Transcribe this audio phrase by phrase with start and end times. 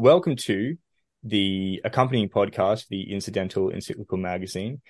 [0.00, 0.78] Welcome to
[1.24, 4.80] the accompanying podcast, the Incidental Encyclical Magazine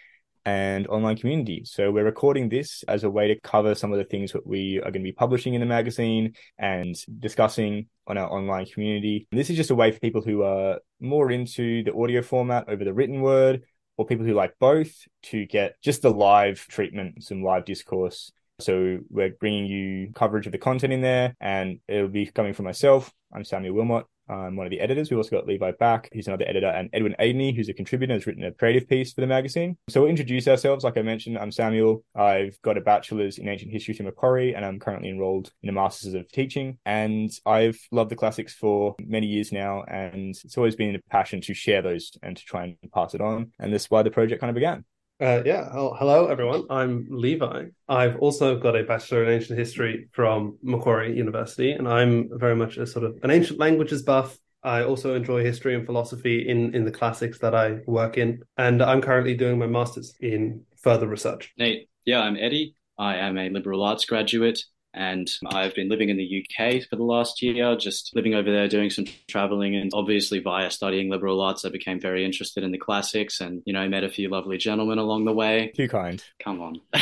[0.44, 1.64] and online community.
[1.64, 4.78] So we're recording this as a way to cover some of the things that we
[4.78, 9.26] are going to be publishing in the magazine and discussing on our online community.
[9.32, 12.68] And this is just a way for people who are more into the audio format
[12.68, 13.64] over the written word
[13.96, 14.92] or people who like both
[15.24, 18.30] to get just the live treatment, some live discourse.
[18.60, 22.66] So we're bringing you coverage of the content in there and it'll be coming from
[22.66, 23.12] myself.
[23.34, 25.10] I'm Samuel Willmot um, one of the editors.
[25.10, 28.26] We've also got Levi Bak, who's another editor, and Edwyn Adeney, who's a contributor, has
[28.26, 29.76] written a creative piece for the magazine.
[29.88, 30.84] So we'll introduce ourselves.
[30.84, 32.04] Like I mentioned, I'm Samuel.
[32.14, 35.72] I've got a bachelor's in ancient history from Macquarie, and I'm currently enrolled in a
[35.72, 36.78] master's of teaching.
[36.86, 41.40] And I've loved the classics for many years now, and it's always been a passion
[41.42, 43.52] to share those and to try and pass it on.
[43.58, 44.84] And this is why the project kind of began.
[45.20, 45.68] Uh, yeah.
[45.70, 46.64] Oh, hello, everyone.
[46.70, 47.66] I'm Levi.
[47.86, 52.78] I've also got a Bachelor in Ancient History from Macquarie University, and I'm very much
[52.78, 54.38] a sort of an ancient languages buff.
[54.62, 58.82] I also enjoy history and philosophy in, in the classics that I work in, and
[58.82, 61.52] I'm currently doing my master's in further research.
[61.58, 62.74] Nate, yeah, I'm Eddie.
[62.98, 67.04] I am a liberal arts graduate and I've been living in the UK for the
[67.04, 69.76] last year, just living over there, doing some traveling.
[69.76, 73.72] And obviously, via studying liberal arts, I became very interested in the classics and, you
[73.72, 75.72] know, I met a few lovely gentlemen along the way.
[75.76, 76.22] Too kind.
[76.42, 76.80] Come on.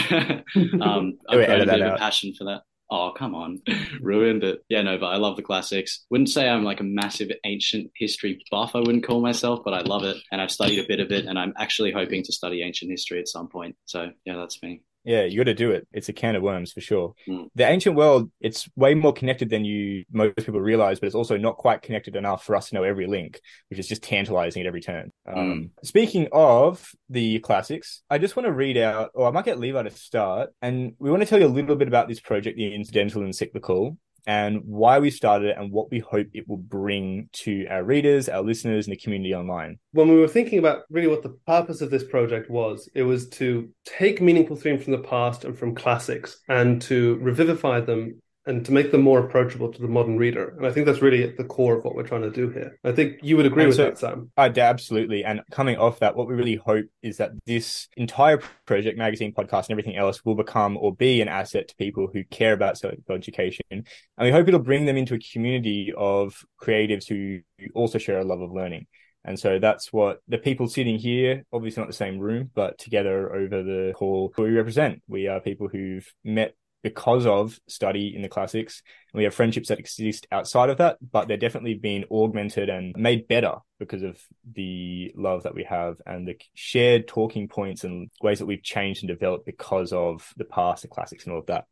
[0.82, 2.62] um, I've got a bit of a passion for that.
[2.90, 3.60] Oh, come on.
[4.00, 4.64] Ruined it.
[4.68, 6.06] Yeah, no, but I love the classics.
[6.10, 9.80] Wouldn't say I'm like a massive ancient history buff, I wouldn't call myself, but I
[9.80, 10.16] love it.
[10.32, 13.20] And I've studied a bit of it, and I'm actually hoping to study ancient history
[13.20, 13.76] at some point.
[13.84, 14.82] So, yeah, that's me.
[15.08, 15.88] Yeah, you got to do it.
[15.90, 17.14] It's a can of worms for sure.
[17.26, 17.48] Mm.
[17.54, 21.38] The ancient world, it's way more connected than you most people realize, but it's also
[21.38, 24.66] not quite connected enough for us to know every link, which is just tantalizing at
[24.66, 25.10] every turn.
[25.26, 25.38] Mm.
[25.38, 29.58] Um, speaking of the classics, I just want to read out, or I might get
[29.58, 32.58] Levi to start, and we want to tell you a little bit about this project,
[32.58, 33.96] the Incidental Encyclical,
[34.28, 38.28] and why we started it and what we hope it will bring to our readers,
[38.28, 39.78] our listeners, and the community online.
[39.92, 43.26] When we were thinking about really what the purpose of this project was, it was
[43.30, 48.64] to take meaningful themes from the past and from classics and to revivify them and
[48.64, 50.54] to make them more approachable to the modern reader.
[50.56, 52.78] And I think that's really at the core of what we're trying to do here.
[52.82, 54.30] I think you would agree and with so, that, Sam.
[54.38, 55.22] I absolutely.
[55.22, 59.68] And coming off that, what we really hope is that this entire project, magazine, podcast,
[59.68, 62.98] and everything else will become or be an asset to people who care about social
[63.10, 63.64] education.
[63.70, 63.84] And
[64.18, 67.40] we hope it'll bring them into a community of creatives who
[67.74, 68.86] also share a love of learning.
[69.24, 73.34] And so that's what the people sitting here, obviously not the same room, but together
[73.34, 75.02] over the call we represent.
[75.06, 78.82] We are people who've met because of study in the classics.
[79.12, 82.94] And we have friendships that exist outside of that, but they're definitely being augmented and
[82.96, 84.20] made better because of
[84.54, 89.02] the love that we have and the shared talking points and ways that we've changed
[89.02, 91.64] and developed because of the past, the classics, and all of that.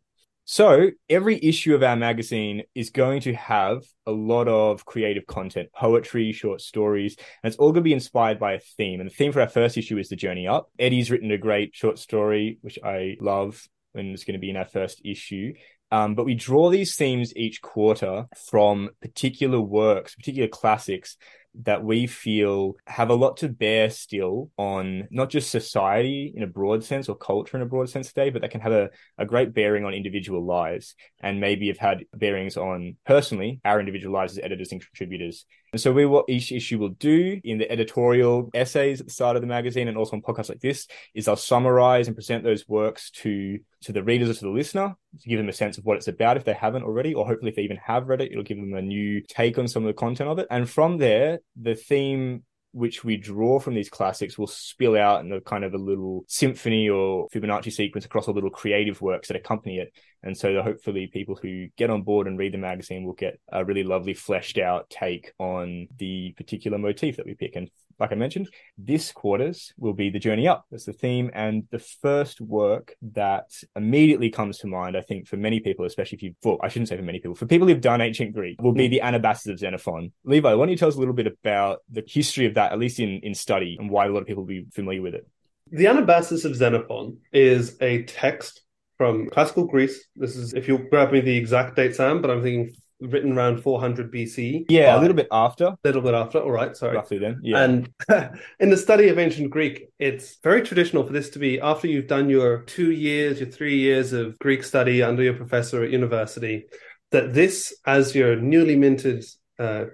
[0.49, 5.71] So every issue of our magazine is going to have a lot of creative content,
[5.75, 9.01] poetry, short stories, and it's all going to be inspired by a theme.
[9.01, 10.71] And the theme for our first issue is the journey up.
[10.79, 14.57] Eddie's written a great short story, which I love and it's going to be in
[14.57, 15.53] our first issue.
[15.91, 21.17] Um, but we draw these themes each quarter from particular works, particular classics
[21.63, 26.47] that we feel have a lot to bear still on not just society in a
[26.47, 29.25] broad sense or culture in a broad sense today, but that can have a, a
[29.25, 34.33] great bearing on individual lives and maybe have had bearings on personally our individual lives
[34.33, 35.47] as editors and contributors.
[35.73, 39.37] And so we what each issue will do in the editorial essays at the start
[39.37, 42.69] of the magazine and also on podcasts like this is I'll summarize and present those
[42.69, 45.85] works to to the readers or to the listener to give them a sense of
[45.85, 48.33] what it's about if they haven't already, or hopefully if they even have read it,
[48.33, 50.47] it'll give them a new take on some of the content of it.
[50.51, 52.45] And from there, the theme
[52.77, 56.25] which we draw from these classics will spill out in a kind of a little
[56.29, 59.95] symphony or Fibonacci sequence across all little creative works that accompany it.
[60.27, 63.65] And so hopefully people who get on board and read the magazine will get a
[63.65, 67.55] really lovely fleshed out take on the particular motif that we pick.
[67.55, 67.71] And
[68.01, 70.67] like I mentioned, this quarters will be the journey up.
[70.71, 71.31] That's the theme.
[71.33, 76.17] And the first work that immediately comes to mind, I think, for many people, especially
[76.17, 78.61] if you've, well, I shouldn't say for many people, for people who've done ancient Greek,
[78.61, 78.91] will be hmm.
[78.91, 80.13] the Anabasis of Xenophon.
[80.25, 82.81] Levi, why don't you tell us a little bit about the history of that, at
[82.81, 85.27] least in, in study, and why a lot of people will be familiar with it?
[85.71, 88.63] The Anabasis of Xenophon is a text
[88.97, 90.07] from classical Greece.
[90.17, 93.63] This is, if you'll grab me the exact date, Sam, but I'm thinking written around
[93.63, 94.67] 400 BC.
[94.69, 95.67] Yeah, a little bit after.
[95.67, 96.39] A little bit after.
[96.41, 96.97] All right, sorry.
[96.97, 97.41] Roughly then.
[97.43, 97.63] Yeah.
[97.63, 97.91] And
[98.61, 102.07] in the study of ancient Greek, it's very traditional for this to be after you've
[102.07, 106.65] done your two years, your three years of Greek study under your professor at university,
[107.11, 109.25] that this, as your newly minted
[109.59, 109.85] uh,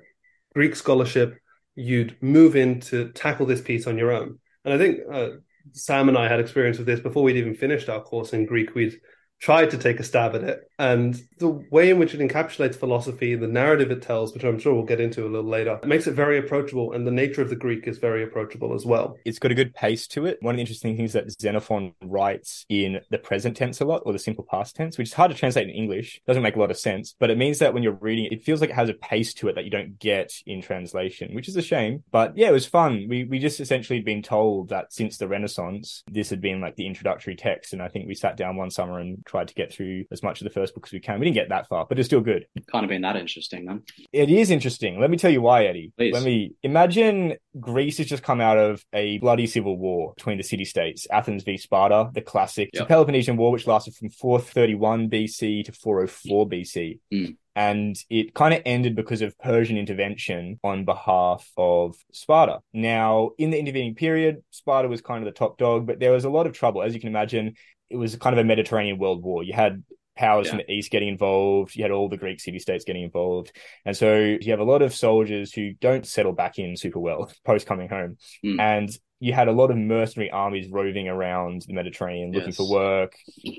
[0.55, 1.37] Greek scholarship,
[1.75, 4.39] you'd move in to tackle this piece on your own.
[4.65, 5.29] And I think uh,
[5.73, 8.75] Sam and I had experience with this before we'd even finished our course in Greek.
[8.75, 9.01] We'd
[9.43, 10.71] tried to take a stab at it.
[10.79, 14.73] And the way in which it encapsulates philosophy, the narrative it tells, which I'm sure
[14.73, 16.93] we'll get into a little later, makes it very approachable.
[16.93, 19.19] And the nature of the Greek is very approachable as well.
[19.25, 20.39] It's got a good pace to it.
[20.41, 24.13] One of the interesting things that Xenophon writes in the present tense a lot, or
[24.13, 26.71] the simple past tense, which is hard to translate in English, doesn't make a lot
[26.71, 27.17] of sense.
[27.19, 29.35] But it means that when you're reading it, it feels like it has a pace
[29.35, 32.05] to it that you don't get in translation, which is a shame.
[32.13, 33.07] But yeah, it was fun.
[33.09, 36.77] We we just essentially had been told that since the Renaissance, this had been like
[36.77, 37.73] the introductory text.
[37.73, 40.41] And I think we sat down one summer and tried to get through as much
[40.41, 41.19] of the first book as we can.
[41.19, 42.47] We didn't get that far, but it's still good.
[42.71, 43.83] Kind of been that interesting then.
[44.13, 45.01] It is interesting.
[45.01, 45.91] Let me tell you why, Eddie.
[45.97, 46.13] Please.
[46.13, 50.45] Let me imagine Greece has just come out of a bloody civil war between the
[50.45, 52.89] city states, Athens v Sparta, the classic yep.
[52.89, 57.01] Peloponnesian War, which lasted from 431 BC to 404 BC.
[57.13, 62.61] Mm and it kind of ended because of Persian intervention on behalf of Sparta.
[62.73, 66.25] Now, in the intervening period, Sparta was kind of the top dog, but there was
[66.25, 66.83] a lot of trouble.
[66.83, 67.55] As you can imagine,
[67.93, 69.43] it was kind of a Mediterranean world war.
[69.43, 69.83] You had
[70.17, 70.53] powers yeah.
[70.53, 71.77] from the east getting involved.
[71.77, 73.53] You had all the Greek city states getting involved.
[73.85, 77.31] And so you have a lot of soldiers who don't settle back in super well
[77.45, 78.17] post coming home.
[78.45, 78.61] Mm.
[78.61, 82.57] And you had a lot of mercenary armies roving around the Mediterranean looking yes.
[82.57, 83.15] for work,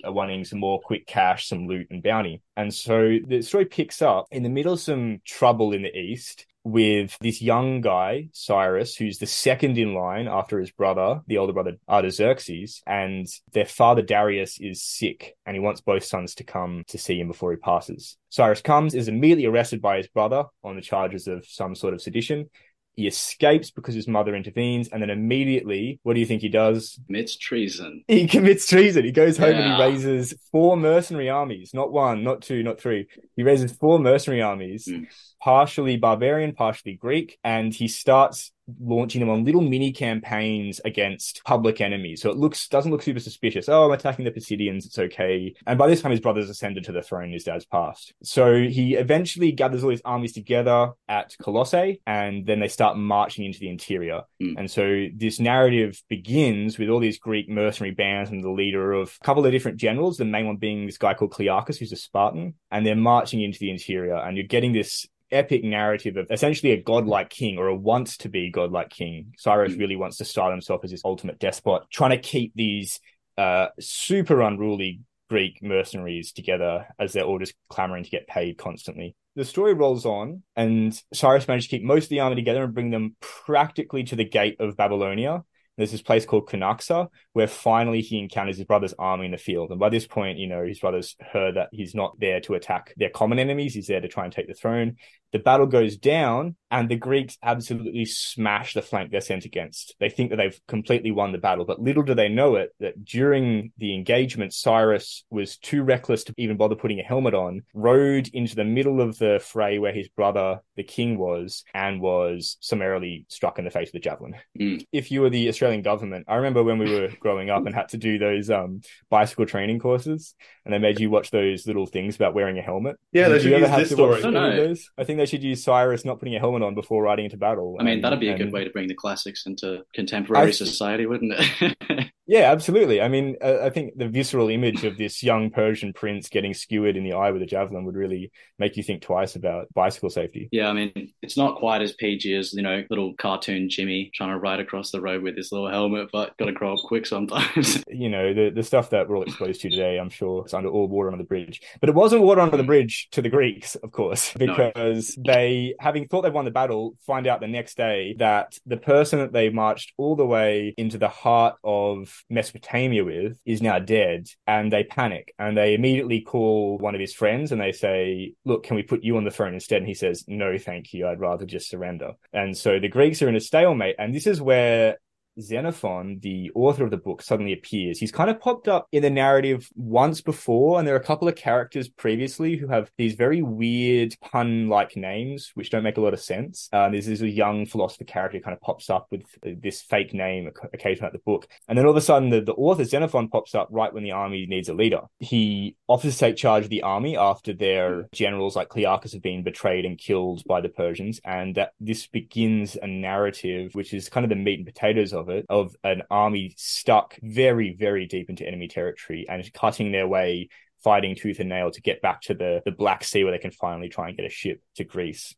[0.05, 2.41] uh, wanting some more quick cash, some loot and bounty.
[2.57, 6.45] And so the story picks up in the middle of some trouble in the east
[6.63, 11.53] with this young guy, Cyrus, who's the second in line after his brother, the older
[11.53, 16.83] brother Artaxerxes, and their father Darius is sick and he wants both sons to come
[16.87, 18.17] to see him before he passes.
[18.29, 22.01] Cyrus comes, is immediately arrested by his brother on the charges of some sort of
[22.01, 22.49] sedition.
[22.95, 26.99] He escapes because his mother intervenes, and then immediately, what do you think he does?
[27.07, 28.03] Commits treason.
[28.07, 29.03] He commits treason.
[29.03, 29.61] He goes home yeah.
[29.61, 33.07] and he raises four mercenary armies, not one, not two, not three.
[33.35, 34.85] He raises four mercenary armies.
[34.85, 35.07] Mm
[35.43, 41.81] partially barbarian, partially Greek, and he starts launching them on little mini campaigns against public
[41.81, 42.21] enemies.
[42.21, 43.67] So it looks doesn't look super suspicious.
[43.67, 45.53] Oh, I'm attacking the Pisidians, it's okay.
[45.67, 48.13] And by this time his brother's ascended to the throne, his dad's passed.
[48.23, 53.43] So he eventually gathers all his armies together at Colossae, and then they start marching
[53.43, 54.21] into the interior.
[54.41, 54.55] Mm.
[54.59, 59.17] And so this narrative begins with all these Greek mercenary bands and the leader of
[59.21, 61.97] a couple of different generals, the main one being this guy called Clearchus, who's a
[61.97, 66.71] Spartan, and they're marching into the interior, and you're getting this epic narrative of essentially
[66.71, 69.33] a godlike king or a wants to be godlike king.
[69.37, 69.79] Cyrus mm.
[69.79, 72.99] really wants to style himself as this ultimate despot, trying to keep these
[73.37, 79.15] uh, super unruly Greek mercenaries together as they're all just clamoring to get paid constantly.
[79.35, 82.73] The story rolls on, and Cyrus manages to keep most of the army together and
[82.73, 85.43] bring them practically to the gate of Babylonia,
[85.77, 89.71] there's this place called Cunaxa where finally he encounters his brother's army in the field.
[89.71, 92.93] And by this point, you know, his brother's heard that he's not there to attack
[92.97, 93.73] their common enemies.
[93.73, 94.97] He's there to try and take the throne.
[95.31, 99.95] The battle goes down and the Greeks absolutely smash the flank they're sent against.
[99.99, 103.05] They think that they've completely won the battle, but little do they know it that
[103.05, 108.27] during the engagement, Cyrus was too reckless to even bother putting a helmet on, rode
[108.33, 113.27] into the middle of the fray where his brother, the king, was, and was summarily
[113.29, 114.33] struck in the face with a javelin.
[114.59, 114.83] Mm.
[114.91, 117.89] If you were the Australian government, I remember when we were growing up and had
[117.89, 118.81] to do those um,
[119.11, 120.33] bicycle training courses,
[120.65, 122.95] and they made you watch those little things about wearing a helmet.
[123.11, 124.23] Yeah, Did they should use this story.
[124.23, 127.37] I, I think they should use Cyrus not putting a helmet on before riding into
[127.37, 127.77] battle.
[127.79, 131.05] I mean, and, that'd be a good way to bring the classics into contemporary society,
[131.05, 132.11] wouldn't it?
[132.33, 132.99] Yeah, absolutely.
[132.99, 137.03] I mean, I think the visceral image of this young Persian prince getting skewered in
[137.03, 140.49] the eye with a javelin would really make you think twice about bicycle safety.
[140.51, 144.31] Yeah, I mean, it's not quite as PG as, you know, little cartoon Jimmy trying
[144.31, 147.05] to ride across the road with his little helmet, but got to grow up quick
[147.05, 147.83] sometimes.
[147.87, 150.69] you know, the, the stuff that we're all exposed to today, I'm sure it's under
[150.69, 151.61] all water under the bridge.
[151.81, 155.33] But it wasn't water under the bridge to the Greeks, of course, because no.
[155.33, 159.19] they, having thought they'd won the battle, find out the next day that the person
[159.19, 164.27] that they marched all the way into the heart of Mesopotamia with is now dead
[164.47, 168.63] and they panic and they immediately call one of his friends and they say, look,
[168.63, 169.77] can we put you on the throne instead?
[169.77, 171.07] And he says, no, thank you.
[171.07, 172.13] I'd rather just surrender.
[172.31, 173.95] And so the Greeks are in a stalemate.
[173.99, 174.97] And this is where
[175.39, 177.99] Xenophon, the author of the book, suddenly appears.
[177.99, 181.27] He's kind of popped up in the narrative once before, and there are a couple
[181.27, 186.13] of characters previously who have these very weird pun-like names, which don't make a lot
[186.13, 186.69] of sense.
[186.71, 190.49] Uh, there's a young philosopher character who kind of pops up with this fake name
[190.73, 193.55] occasionally at the book, and then all of a sudden the, the author Xenophon pops
[193.55, 195.01] up right when the army needs a leader.
[195.19, 199.43] He offers to take charge of the army after their generals like Clearchus have been
[199.43, 204.23] betrayed and killed by the Persians, and that this begins a narrative which is kind
[204.23, 208.29] of the meat and potatoes of of it of an army stuck very, very deep
[208.29, 210.49] into enemy territory and cutting their way,
[210.83, 213.51] fighting tooth and nail to get back to the, the Black Sea where they can
[213.51, 215.33] finally try and get a ship to Greece.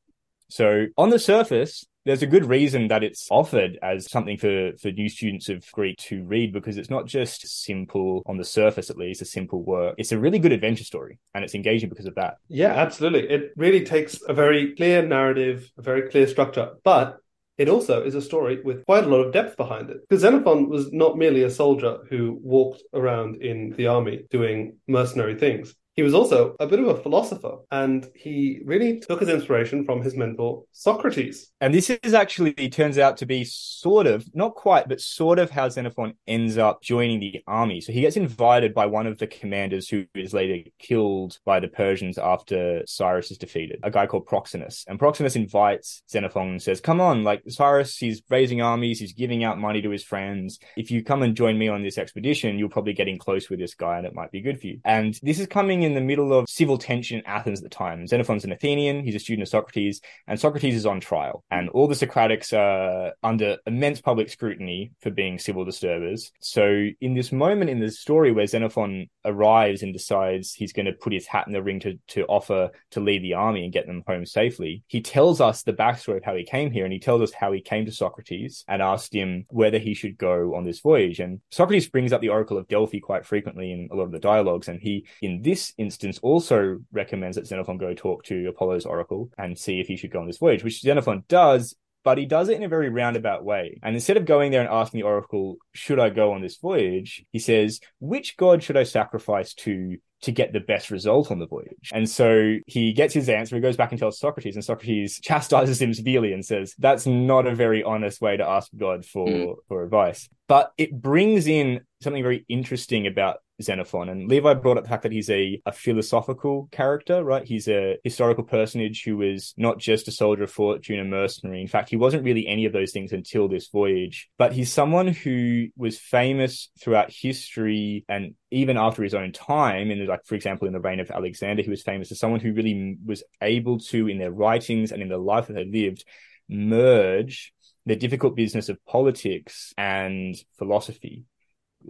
[0.49, 4.91] So on the surface, there's a good reason that it's offered as something for, for
[4.91, 8.97] new students of Greek to read because it's not just simple on the surface, at
[8.97, 9.95] least, a simple work.
[9.97, 12.35] It's a really good adventure story and it's engaging because of that.
[12.47, 13.27] Yeah, absolutely.
[13.27, 17.17] It really takes a very clear narrative, a very clear structure, but
[17.57, 20.01] it also is a story with quite a lot of depth behind it.
[20.01, 25.35] Because Xenophon was not merely a soldier who walked around in the army doing mercenary
[25.35, 25.75] things.
[25.95, 30.01] He was also a bit of a philosopher, and he really took his inspiration from
[30.01, 31.51] his mentor, Socrates.
[31.61, 35.49] And this is actually, turns out to be sort of, not quite, but sort of
[35.49, 37.79] how Xenophon ends up joining the army.
[37.79, 41.69] So he gets invited by one of the commanders who is later killed by the
[41.69, 44.83] Persians after Cyrus is defeated, a guy called Proxenus.
[44.87, 49.45] And Proxenus invites Xenophon and says, Come on, like Cyrus, he's raising armies, he's giving
[49.45, 50.59] out money to his friends.
[50.75, 53.59] If you come and join me on this expedition, you'll probably get in close with
[53.59, 54.81] this guy and it might be good for you.
[54.83, 58.07] And this is coming in the middle of civil tension in Athens at the time.
[58.07, 61.43] Xenophon's an Athenian, he's a student of Socrates, and Socrates is on trial.
[61.51, 66.31] And all the Socratics are under immense public scrutiny for being civil disturbers.
[66.39, 70.93] So, in this moment in the story where Xenophon arrives and decides he's going to
[70.93, 73.87] put his hat in the ring to, to offer to lead the army and get
[73.87, 76.99] them home safely, he tells us the backstory of how he came here and he
[76.99, 80.65] tells us how he came to Socrates and asked him whether he should go on
[80.65, 81.19] this voyage.
[81.19, 84.19] And Socrates brings up the Oracle of Delphi quite frequently in a lot of the
[84.19, 84.67] dialogues.
[84.67, 89.57] And he, in this instance, also recommends that Xenophon go talk to Apollo's Oracle and
[89.57, 92.55] see if he should go on this voyage, which Xenophon does but he does it
[92.55, 93.79] in a very roundabout way.
[93.81, 97.25] And instead of going there and asking the oracle, should I go on this voyage?
[97.31, 101.45] He says, which god should I sacrifice to to get the best result on the
[101.45, 101.91] voyage.
[101.93, 105.81] And so he gets his answer, he goes back and tells Socrates, and Socrates chastises
[105.81, 109.55] him severely and says, That's not a very honest way to ask God for, mm.
[109.67, 110.29] for advice.
[110.47, 114.09] But it brings in something very interesting about Xenophon.
[114.09, 117.45] And Levi brought up the fact that he's a, a philosophical character, right?
[117.45, 121.61] He's a historical personage who was not just a soldier of fortune, a mercenary.
[121.61, 124.29] In fact, he wasn't really any of those things until this voyage.
[124.37, 129.99] But he's someone who was famous throughout history and even after his own time, in
[129.99, 132.53] the, like for example, in the reign of Alexander, he was famous as someone who
[132.53, 136.05] really was able to, in their writings and in the life that they lived,
[136.47, 137.53] merge
[137.85, 141.25] the difficult business of politics and philosophy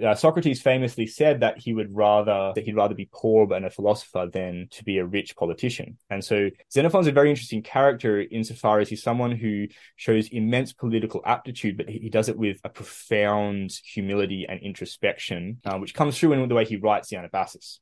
[0.03, 3.69] uh, Socrates famously said that he would rather that he'd rather be poor and a
[3.69, 5.97] philosopher than to be a rich politician.
[6.09, 11.21] And so Xenophon's a very interesting character insofar as he's someone who shows immense political
[11.25, 16.33] aptitude, but he does it with a profound humility and introspection, uh, which comes through
[16.33, 17.79] in the way he writes the Anabasis.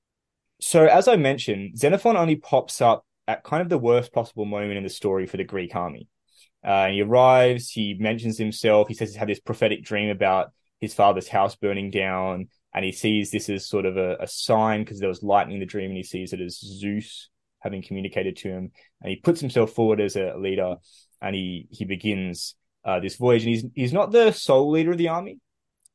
[0.61, 4.77] So as I mentioned, Xenophon only pops up at kind of the worst possible moment
[4.77, 6.07] in the story for the Greek army.
[6.63, 10.51] Uh, he arrives, he mentions himself, he says he's had this prophetic dream about
[10.83, 14.83] his father's house burning down, and he sees this as sort of a, a sign
[14.83, 18.35] because there was lightning in the dream, and he sees it as Zeus having communicated
[18.35, 18.71] to him,
[19.01, 20.75] and he puts himself forward as a leader,
[21.21, 24.97] and he he begins uh, this voyage, and he's he's not the sole leader of
[24.97, 25.39] the army.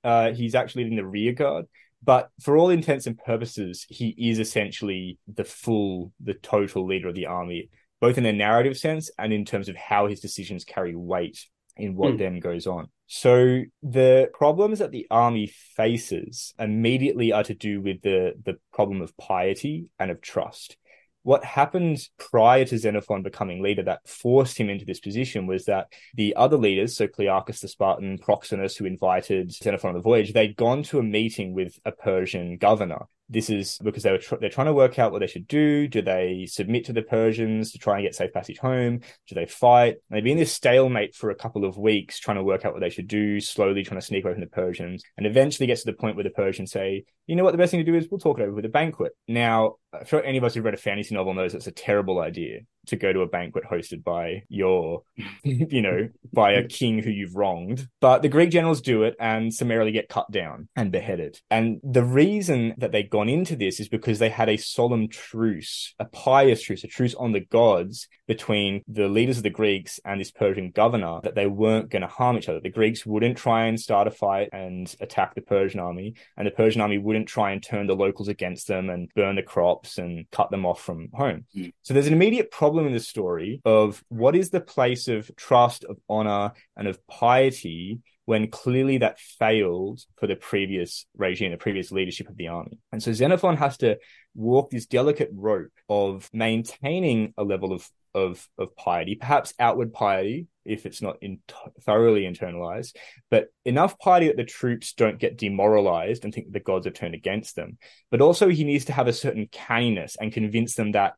[0.03, 1.67] Uh, he's actually in the rear guard,
[2.03, 7.15] but for all intents and purposes, he is essentially the full, the total leader of
[7.15, 7.69] the army,
[8.01, 11.47] both in a narrative sense and in terms of how his decisions carry weight
[11.79, 12.19] in what mm.
[12.19, 12.89] then goes on.
[13.07, 19.01] So the problems that the army faces immediately are to do with the the problem
[19.01, 20.77] of piety and of trust.
[21.23, 25.89] What happened prior to Xenophon becoming leader that forced him into this position was that
[26.15, 30.57] the other leaders, so Clearchus the Spartan, Proxenus, who invited Xenophon on the voyage, they'd
[30.57, 34.49] gone to a meeting with a Persian governor this is because they were tr- they're
[34.49, 35.87] trying to work out what they should do.
[35.87, 39.01] Do they submit to the Persians to try and get safe passage home?
[39.27, 39.97] Do they fight?
[40.09, 42.73] And they've been in this stalemate for a couple of weeks, trying to work out
[42.73, 43.41] what they should do.
[43.41, 46.25] Slowly trying to sneak away from the Persians, and eventually gets to the point where
[46.25, 47.53] the Persians say, "You know what?
[47.53, 49.99] The best thing to do is we'll talk it over with a banquet." Now, Uh,
[49.99, 52.61] I'm sure any of us who've read a fantasy novel knows it's a terrible idea
[52.89, 55.03] to go to a banquet hosted by your,
[55.43, 57.87] you know, by a king who you've wronged.
[58.01, 61.41] But the Greek generals do it and summarily get cut down and beheaded.
[61.51, 65.95] And the reason that they'd gone into this is because they had a solemn truce,
[65.99, 70.21] a pious truce, a truce on the gods between the leaders of the Greeks and
[70.21, 72.61] this Persian governor that they weren't going to harm each other.
[72.61, 76.53] The Greeks wouldn't try and start a fight and attack the Persian army, and the
[76.53, 79.43] Persian army wouldn't try and turn the locals against them and burn the
[79.79, 81.45] crops and cut them off from home.
[81.57, 81.73] Mm.
[81.83, 85.85] So there's an immediate problem in the story of what is the place of trust,
[85.85, 91.91] of honor, and of piety when clearly that failed for the previous regime, the previous
[91.91, 92.79] leadership of the army.
[92.93, 93.99] And so Xenophon has to
[94.35, 100.47] walk this delicate rope of maintaining a level of of of piety, perhaps outward piety
[100.69, 101.41] if it's not in,
[101.83, 102.97] thoroughly internalized,
[103.31, 106.95] but enough piety that the troops don't get demoralized and think that the gods have
[106.95, 107.79] turned against them.
[108.11, 111.15] But also he needs to have a certain canniness and convince them that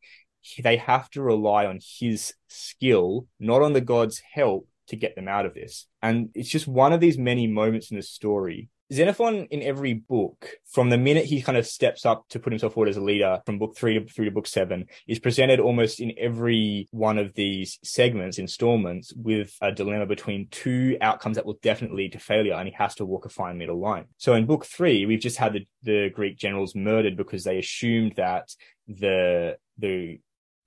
[0.63, 5.29] they have to rely on his skill, not on the gods' help to get them
[5.29, 5.87] out of this.
[6.03, 10.51] And it's just one of these many moments in the story Xenophon in every book,
[10.65, 13.41] from the minute he kind of steps up to put himself forward as a leader
[13.47, 17.35] from book three to through to book seven, is presented almost in every one of
[17.35, 22.55] these segments, installments, with a dilemma between two outcomes that will definitely lead to failure,
[22.55, 24.07] and he has to walk a fine middle line.
[24.19, 28.15] So in book three, we've just had the, the Greek generals murdered because they assumed
[28.17, 28.49] that
[28.89, 30.21] the the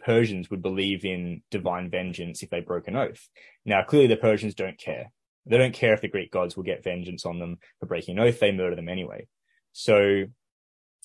[0.04, 3.30] Persians would believe in divine vengeance if they broke an oath.
[3.66, 5.12] Now, clearly the Persians don't care.
[5.46, 8.24] They don't care if the Greek gods will get vengeance on them for breaking an
[8.24, 8.40] oath.
[8.40, 9.28] They murder them anyway.
[9.74, 10.26] So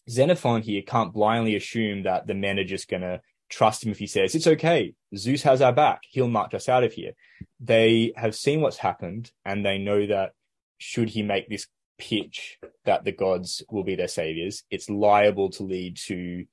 [0.09, 3.99] Xenophon here can't blindly assume that the men are just going to trust him if
[3.99, 4.95] he says, it's okay.
[5.16, 6.02] Zeus has our back.
[6.11, 7.12] He'll march us out of here.
[7.61, 10.33] They have seen what's happened and they know that
[10.78, 11.66] should he make this
[11.99, 16.45] pitch that the gods will be their saviors, it's liable to lead to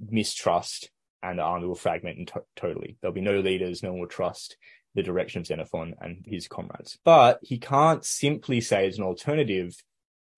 [0.00, 0.90] mistrust
[1.22, 2.96] and the army will fragment to- totally.
[3.00, 3.82] There'll be no leaders.
[3.82, 4.56] No one will trust
[4.94, 6.98] the direction of Xenophon and his comrades.
[7.04, 9.76] But he can't simply say as an alternative,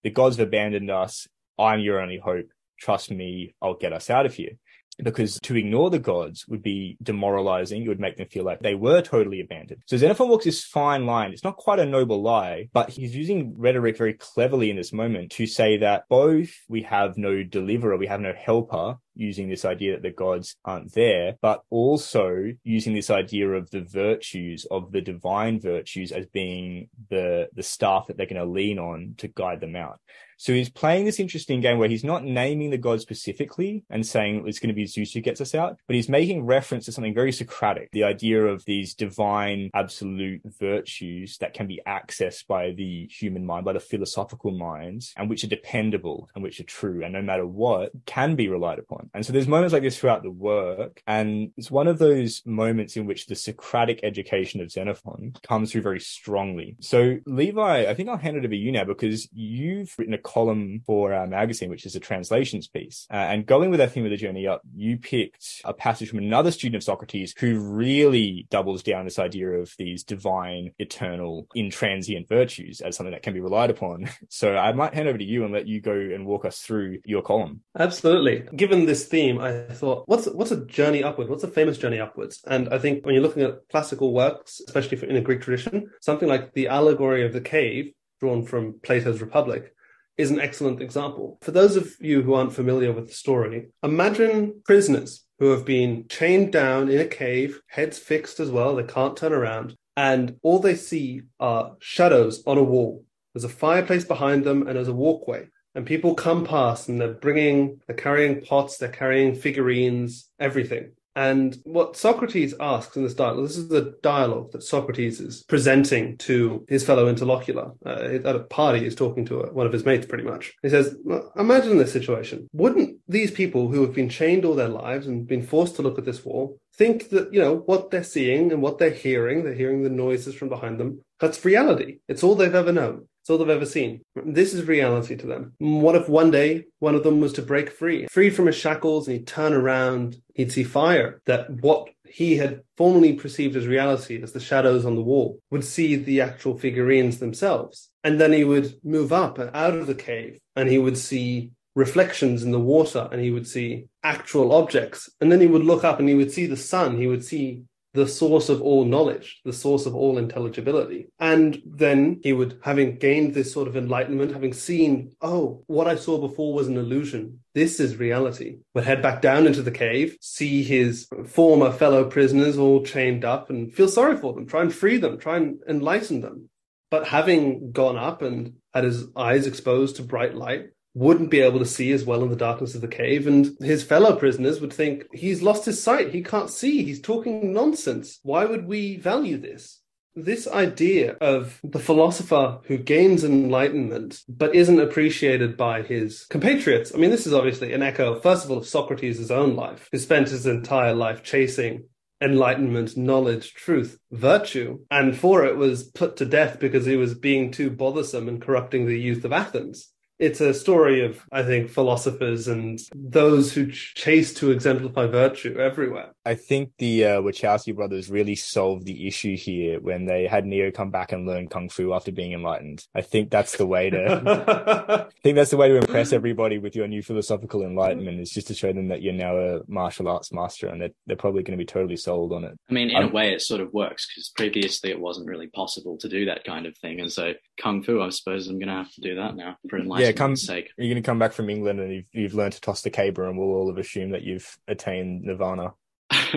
[0.03, 1.27] the gods have abandoned us.
[1.59, 2.47] I'm your only hope.
[2.79, 3.55] Trust me.
[3.61, 4.57] I'll get us out of here
[5.03, 7.83] because to ignore the gods would be demoralizing.
[7.83, 9.81] It would make them feel like they were totally abandoned.
[9.85, 11.31] So Xenophon walks this fine line.
[11.31, 15.31] It's not quite a noble lie, but he's using rhetoric very cleverly in this moment
[15.33, 19.93] to say that both we have no deliverer, we have no helper, using this idea
[19.93, 25.01] that the gods aren't there, but also using this idea of the virtues of the
[25.01, 29.59] divine virtues as being the the staff that they're going to lean on to guide
[29.59, 29.99] them out.
[30.39, 34.43] So he's playing this interesting game where he's not naming the god specifically and saying
[34.45, 37.15] it's going to be Zeus who gets us out, but he's making reference to something
[37.15, 43.07] very Socratic, the idea of these divine absolute virtues that can be accessed by the
[43.07, 47.13] human mind, by the philosophical minds, and which are dependable and which are true, and
[47.13, 49.06] no matter what, can be relied upon.
[49.13, 51.01] And so there's moments like this throughout the work.
[51.07, 55.81] And it's one of those moments in which the Socratic education of Xenophon comes through
[55.81, 56.75] very strongly.
[56.79, 60.17] So Levi, I think I'll hand it over to you now because you've written a
[60.17, 63.07] column for our magazine, which is a translations piece.
[63.11, 66.19] Uh, and going with that theme of the journey up, you picked a passage from
[66.19, 72.27] another student of Socrates who really doubles down this idea of these divine, eternal, intransient
[72.27, 74.09] virtues as something that can be relied upon.
[74.29, 76.99] So I might hand over to you and let you go and walk us through
[77.05, 77.61] your column.
[77.77, 78.43] Absolutely.
[78.55, 81.29] Given this theme, I thought, what's what's a journey upward?
[81.29, 82.41] What's a famous journey upwards?
[82.47, 86.27] And I think when you're looking at classical works, especially in a Greek tradition, something
[86.27, 89.73] like the allegory of the cave, drawn from Plato's Republic,
[90.17, 91.37] is an excellent example.
[91.41, 96.07] For those of you who aren't familiar with the story, imagine prisoners who have been
[96.09, 100.59] chained down in a cave, heads fixed as well, they can't turn around, and all
[100.59, 103.05] they see are shadows on a wall.
[103.33, 107.13] There's a fireplace behind them and there's a walkway and people come past and they're
[107.13, 110.93] bringing, they're carrying pots, they're carrying figurines, everything.
[111.15, 116.17] And what Socrates asks in this dialogue, this is the dialogue that Socrates is presenting
[116.17, 117.71] to his fellow interlocutor.
[117.85, 120.55] Uh, at a party, he's talking to a, one of his mates pretty much.
[120.63, 120.95] He says,
[121.35, 122.47] Imagine this situation.
[122.53, 125.99] Wouldn't these people who have been chained all their lives and been forced to look
[125.99, 129.53] at this wall think that, you know, what they're seeing and what they're hearing, they're
[129.53, 131.97] hearing the noises from behind them, that's reality.
[132.07, 133.07] It's all they've ever known.
[133.27, 134.03] It's all they've ever seen.
[134.15, 135.51] This is reality to them.
[135.57, 139.05] What if one day one of them was to break free, freed from his shackles,
[139.05, 144.23] and he'd turn around, he'd see fire, that what he had formerly perceived as reality,
[144.23, 147.89] as the shadows on the wall, would see the actual figurines themselves.
[148.01, 151.51] And then he would move up and out of the cave, and he would see
[151.75, 155.09] reflections in the water, and he would see actual objects.
[155.19, 157.63] And then he would look up and he would see the sun, he would see
[157.97, 161.07] the source of all knowledge, the source of all intelligibility.
[161.17, 165.95] And then he would, having gained this sort of enlightenment, having seen, oh, what I
[165.95, 167.39] saw before was an illusion.
[167.55, 168.59] This is reality.
[168.75, 173.49] Would head back down into the cave, see his former fellow prisoners all chained up
[173.49, 176.51] and feel sorry for them, try and free them, try and enlighten them.
[176.91, 181.59] But having gone up and had his eyes exposed to bright light, wouldn't be able
[181.59, 184.73] to see as well in the darkness of the cave, and his fellow prisoners would
[184.73, 188.19] think he's lost his sight, he can't see, he's talking nonsense.
[188.23, 189.79] Why would we value this?
[190.15, 196.91] This idea of the philosopher who gains enlightenment but isn't appreciated by his compatriots.
[196.91, 199.99] I mean, this is obviously an echo, first of all, of Socrates' own life, who
[199.99, 201.83] spent his entire life chasing
[202.19, 207.51] enlightenment, knowledge, truth, virtue, and for it was put to death because he was being
[207.51, 212.47] too bothersome and corrupting the youth of Athens it's a story of, I think, philosophers
[212.47, 216.13] and those who chase to exemplify virtue everywhere.
[216.27, 220.71] I think the uh, Wachowski brothers really solved the issue here when they had Neo
[220.71, 222.85] come back and learn kung fu after being enlightened.
[222.93, 225.07] I think that's the way to.
[225.07, 228.47] I think that's the way to impress everybody with your new philosophical enlightenment is just
[228.47, 231.43] to show them that you're now a martial arts master, and that they're, they're probably
[231.43, 232.59] going to be totally sold on it.
[232.69, 235.47] I mean, in um, a way, it sort of works because previously it wasn't really
[235.47, 238.67] possible to do that kind of thing, and so kung fu, I suppose, I'm going
[238.67, 240.71] to have to do that now for enlightenment's yeah, come, sake.
[240.77, 243.29] You're going to come back from England and you've, you've learned to toss the caber,
[243.29, 245.71] and we'll all have assumed that you've attained nirvana.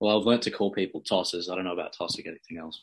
[0.00, 1.50] well, I've learned to call people tossers.
[1.50, 2.82] I don't know about tossing anything else.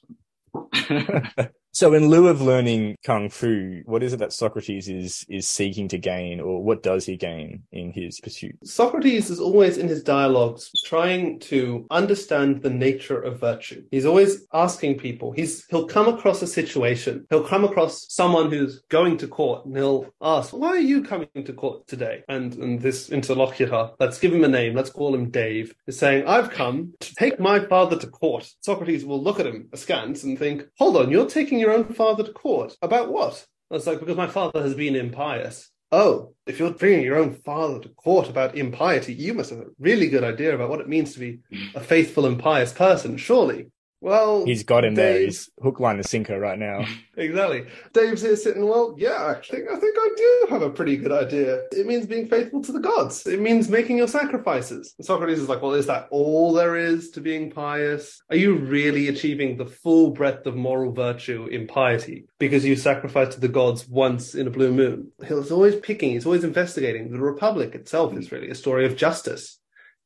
[1.74, 5.88] So, in lieu of learning kung fu, what is it that Socrates is is seeking
[5.88, 8.58] to gain, or what does he gain in his pursuit?
[8.66, 13.86] Socrates is always in his dialogues trying to understand the nature of virtue.
[13.90, 15.32] He's always asking people.
[15.32, 17.26] He's he'll come across a situation.
[17.30, 21.30] He'll come across someone who's going to court, and he'll ask, "Why are you coming
[21.46, 24.76] to court today?" And and this interlocutor, let's give him a name.
[24.76, 25.74] Let's call him Dave.
[25.88, 29.70] Is saying, "I've come to take my father to court." Socrates will look at him
[29.72, 32.76] askance and think, "Hold on, you're taking your own father to court.
[32.82, 33.46] About what?
[33.72, 35.70] It's like, because my father has been impious.
[35.94, 39.68] Oh, if you're bringing your own father to court about impiety, you must have a
[39.80, 41.40] really good idea about what it means to be
[41.76, 43.68] a faithful and pious person, surely.
[44.02, 45.22] Well, he's got him Dave, there.
[45.26, 46.86] He's hook, line, and sinker right now.
[47.18, 47.68] exactly.
[47.94, 48.68] Dave's here sitting.
[48.68, 51.62] Well, yeah, I think I think I do have a pretty good idea.
[51.72, 53.28] It means being faithful to the gods.
[53.28, 54.96] It means making your sacrifices.
[54.98, 58.20] And Socrates is like, well, is that all there is to being pious?
[58.32, 63.36] Are you really achieving the full breadth of moral virtue in piety because you sacrifice
[63.36, 65.12] to the gods once in a blue moon?
[65.28, 66.12] He's always picking.
[66.12, 67.12] He's always investigating.
[67.12, 69.60] The Republic itself is really a story of justice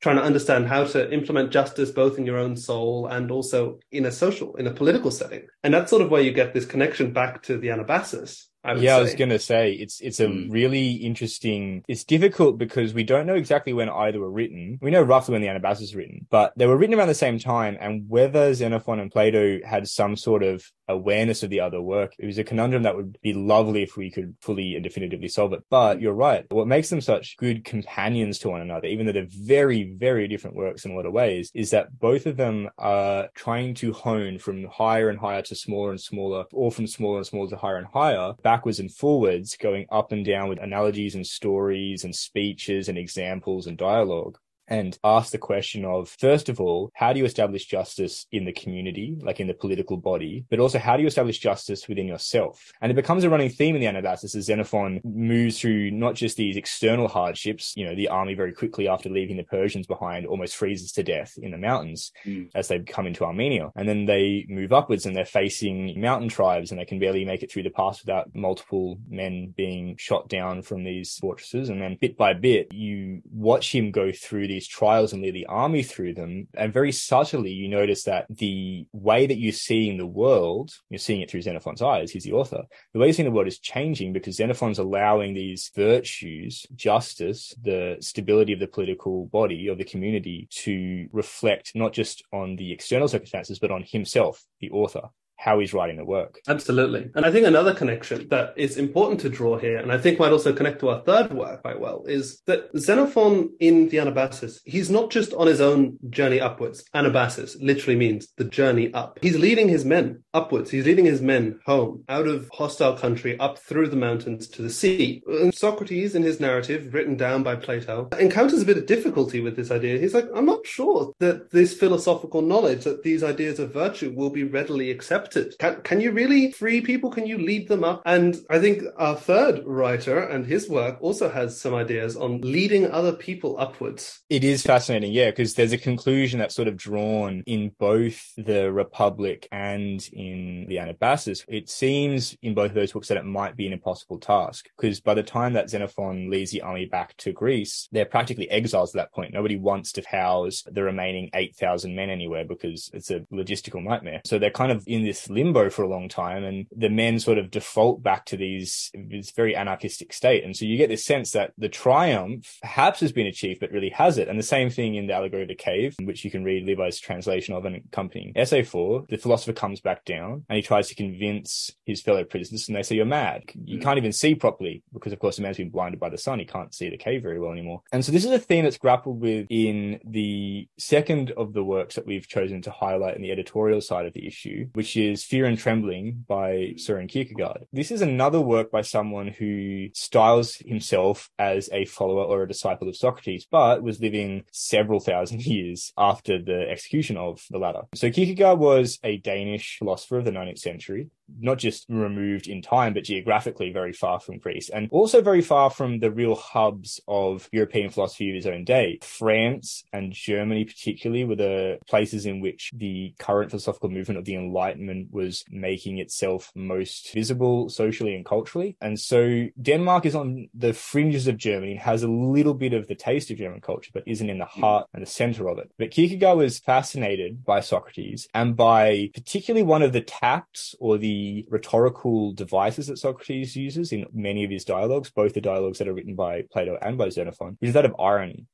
[0.05, 4.05] trying to understand how to implement justice both in your own soul and also in
[4.05, 5.47] a social, in a political setting.
[5.63, 8.95] And that's sort of where you get this connection back to the Anabasis I yeah,
[8.95, 8.99] say.
[8.99, 10.51] I was going to say it's it's a mm.
[10.51, 11.83] really interesting.
[11.87, 14.79] It's difficult because we don't know exactly when either were written.
[14.81, 17.39] We know roughly when the Anabasis was written, but they were written around the same
[17.39, 17.77] time.
[17.79, 22.25] And whether Xenophon and Plato had some sort of awareness of the other work, it
[22.25, 25.63] was a conundrum that would be lovely if we could fully and definitively solve it.
[25.69, 26.45] But you're right.
[26.49, 30.55] What makes them such good companions to one another, even though they're very, very different
[30.55, 34.37] works in a lot of ways, is that both of them are trying to hone
[34.37, 37.77] from higher and higher to smaller and smaller, or from smaller and smaller to higher
[37.77, 42.87] and higher, backwards and forwards, going up and down with analogies and stories and speeches
[42.87, 44.37] and examples and dialogue
[44.67, 48.53] and ask the question of, first of all, how do you establish justice in the
[48.53, 52.71] community, like in the political body, but also how do you establish justice within yourself?
[52.81, 56.37] And it becomes a running theme in the Anabasis as Xenophon moves through not just
[56.37, 60.55] these external hardships, you know, the army very quickly after leaving the Persians behind almost
[60.55, 62.49] freezes to death in the mountains mm.
[62.55, 63.71] as they come into Armenia.
[63.75, 67.43] And then they move upwards and they're facing mountain tribes and they can barely make
[67.43, 71.69] it through the pass without multiple men being shot down from these fortresses.
[71.69, 75.45] And then bit by bit, you watch him go through these trials and lead the
[75.45, 76.47] army through them.
[76.55, 81.21] And very subtly, you notice that the way that you're seeing the world, you're seeing
[81.21, 82.63] it through Xenophon's eyes, he's the author.
[82.93, 87.97] The way you're seeing the world is changing because Xenophon's allowing these virtues, justice, the
[87.99, 93.07] stability of the political body, of the community to reflect not just on the external
[93.07, 96.39] circumstances, but on himself, the author how he's writing the work.
[96.47, 97.09] Absolutely.
[97.13, 100.31] And I think another connection that is important to draw here, and I think might
[100.31, 104.89] also connect to our third work quite well, is that Xenophon in the Anabasis, he's
[104.89, 106.83] not just on his own journey upwards.
[106.95, 109.19] Anabasis literally means the journey up.
[109.21, 110.71] He's leading his men upwards.
[110.71, 114.69] He's leading his men home, out of hostile country, up through the mountains to the
[114.69, 115.21] sea.
[115.27, 119.55] And Socrates, in his narrative, written down by Plato, encounters a bit of difficulty with
[119.55, 119.99] this idea.
[119.99, 124.29] He's like, I'm not sure that this philosophical knowledge, that these ideas of virtue will
[124.29, 127.09] be readily accepted Can, can you really free people?
[127.09, 128.01] Can you lead them up?
[128.05, 132.89] And I think our third writer and his work also has some ideas on leading
[132.91, 134.21] other people upwards.
[134.29, 138.71] It is fascinating, yeah, because there's a conclusion that's sort of drawn in both the
[138.71, 141.45] Republic and in the Anabasis.
[141.47, 144.99] It seems in both of those books that it might be an impossible task because
[145.01, 148.99] by the time that Xenophon leads the army back to Greece, they're practically exiles at
[148.99, 149.33] that point.
[149.33, 154.21] Nobody wants to house the remaining 8,000 men anywhere because it's a logistical nightmare.
[154.25, 157.19] So they're kind of in this this limbo for a long time and the men
[157.19, 160.43] sort of default back to these this very anarchistic state.
[160.43, 163.89] And so you get this sense that the triumph perhaps has been achieved but really
[163.89, 166.43] has it and the same thing in the allegory of the cave which you can
[166.43, 169.05] read levi's translation of an accompanying essay for.
[169.09, 172.83] The philosopher comes back down and he tries to convince his fellow prisoners and they
[172.83, 173.43] say you're mad.
[173.63, 176.39] You can't even see properly because of course the man's been blinded by the sun.
[176.39, 177.81] He can't see the cave very well anymore.
[177.91, 181.95] And so this is a theme that's grappled with in the second of the works
[181.95, 185.23] that we've chosen to highlight in the editorial side of the issue which is is
[185.23, 187.65] Fear and Trembling by Søren Kierkegaard.
[187.71, 192.89] This is another work by someone who styles himself as a follower or a disciple
[192.89, 197.83] of Socrates, but was living several thousand years after the execution of the latter.
[197.93, 201.09] So Kierkegaard was a Danish philosopher of the 19th century
[201.39, 205.69] not just removed in time, but geographically very far from Greece and also very far
[205.69, 208.99] from the real hubs of European philosophy of his own day.
[209.01, 214.35] France and Germany, particularly, were the places in which the current philosophical movement of the
[214.35, 218.75] Enlightenment was making itself most visible socially and culturally.
[218.81, 222.87] And so Denmark is on the fringes of Germany, and has a little bit of
[222.87, 224.61] the taste of German culture, but isn't in the mm.
[224.61, 225.71] heart and the center of it.
[225.77, 231.14] But Kierkegaard was fascinated by Socrates and by particularly one of the tacts or the
[231.49, 235.93] rhetorical devices that Socrates uses in many of his dialogues, both the dialogues that are
[235.93, 238.45] written by Plato and by Xenophon, is that of irony.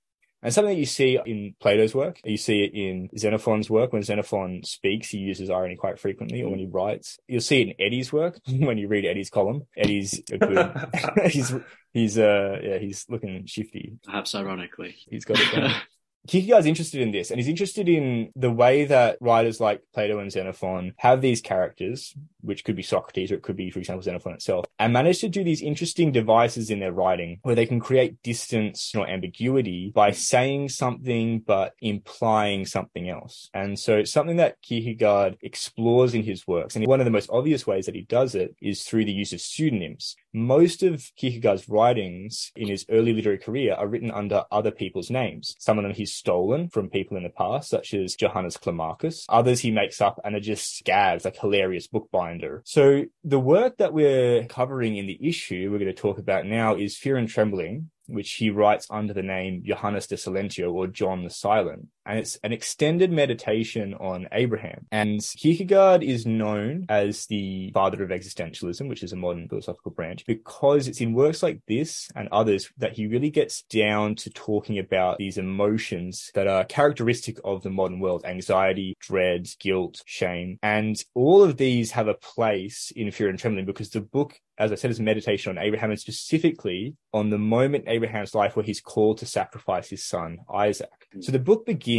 [0.44, 3.94] And something that you see in Plato's work, you see it in Xenophon's work.
[3.94, 7.20] When Xenophon speaks, he uses irony quite frequently, or when he writes.
[7.28, 9.68] You'll see it in Eddie's work when you read Eddie's column.
[9.78, 10.72] Eddie's a good,
[11.32, 11.54] he's,
[11.94, 14.00] he's, uh, yeah, he's looking shifty.
[14.04, 14.96] Perhaps ironically.
[15.10, 15.76] He's got it
[16.28, 20.32] Kierkegaard's interested in this, and he's interested in the way that writers like Plato and
[20.32, 24.34] Xenophon have these characters, which could be Socrates or it could be, for example, Xenophon
[24.34, 28.22] itself, and manage to do these interesting devices in their writing where they can create
[28.24, 33.50] distance or ambiguity by saying something but implying something else.
[33.54, 36.76] And so it's something that Kierkegaard explores in his works.
[36.76, 39.34] And one of the most obvious ways that he does it is through the use
[39.34, 40.16] of pseudonyms.
[40.34, 45.56] Most of Kierkegaard's writings in his early literary career are written under other people's names.
[45.60, 49.26] Some of them he's stolen from people in the past, such as Johannes Climacus.
[49.30, 51.88] Others he makes up and are just scabs, like hilarious
[52.64, 56.76] So the work that we're covering in the issue we're going to talk about now
[56.76, 61.24] is Fear and Trembling, which he writes under the name Johannes de Silentio or John
[61.24, 61.88] the Silent.
[62.06, 64.86] And it's an extended meditation on Abraham.
[64.92, 70.26] And Kierkegaard is known as the father of existentialism, which is a modern philosophical branch,
[70.26, 74.80] because it's in works like this and others that he really gets down to talking
[74.80, 80.58] about these emotions that are characteristic of the modern world anxiety, dread, guilt, shame.
[80.64, 84.72] And all of these have a place in Fear and Trembling because the book as
[84.72, 88.56] I said, is a meditation on Abraham and specifically on the moment in Abraham's life
[88.56, 91.08] where he's called to sacrifice his son, Isaac.
[91.12, 91.22] Hmm.
[91.22, 91.91] So the book begins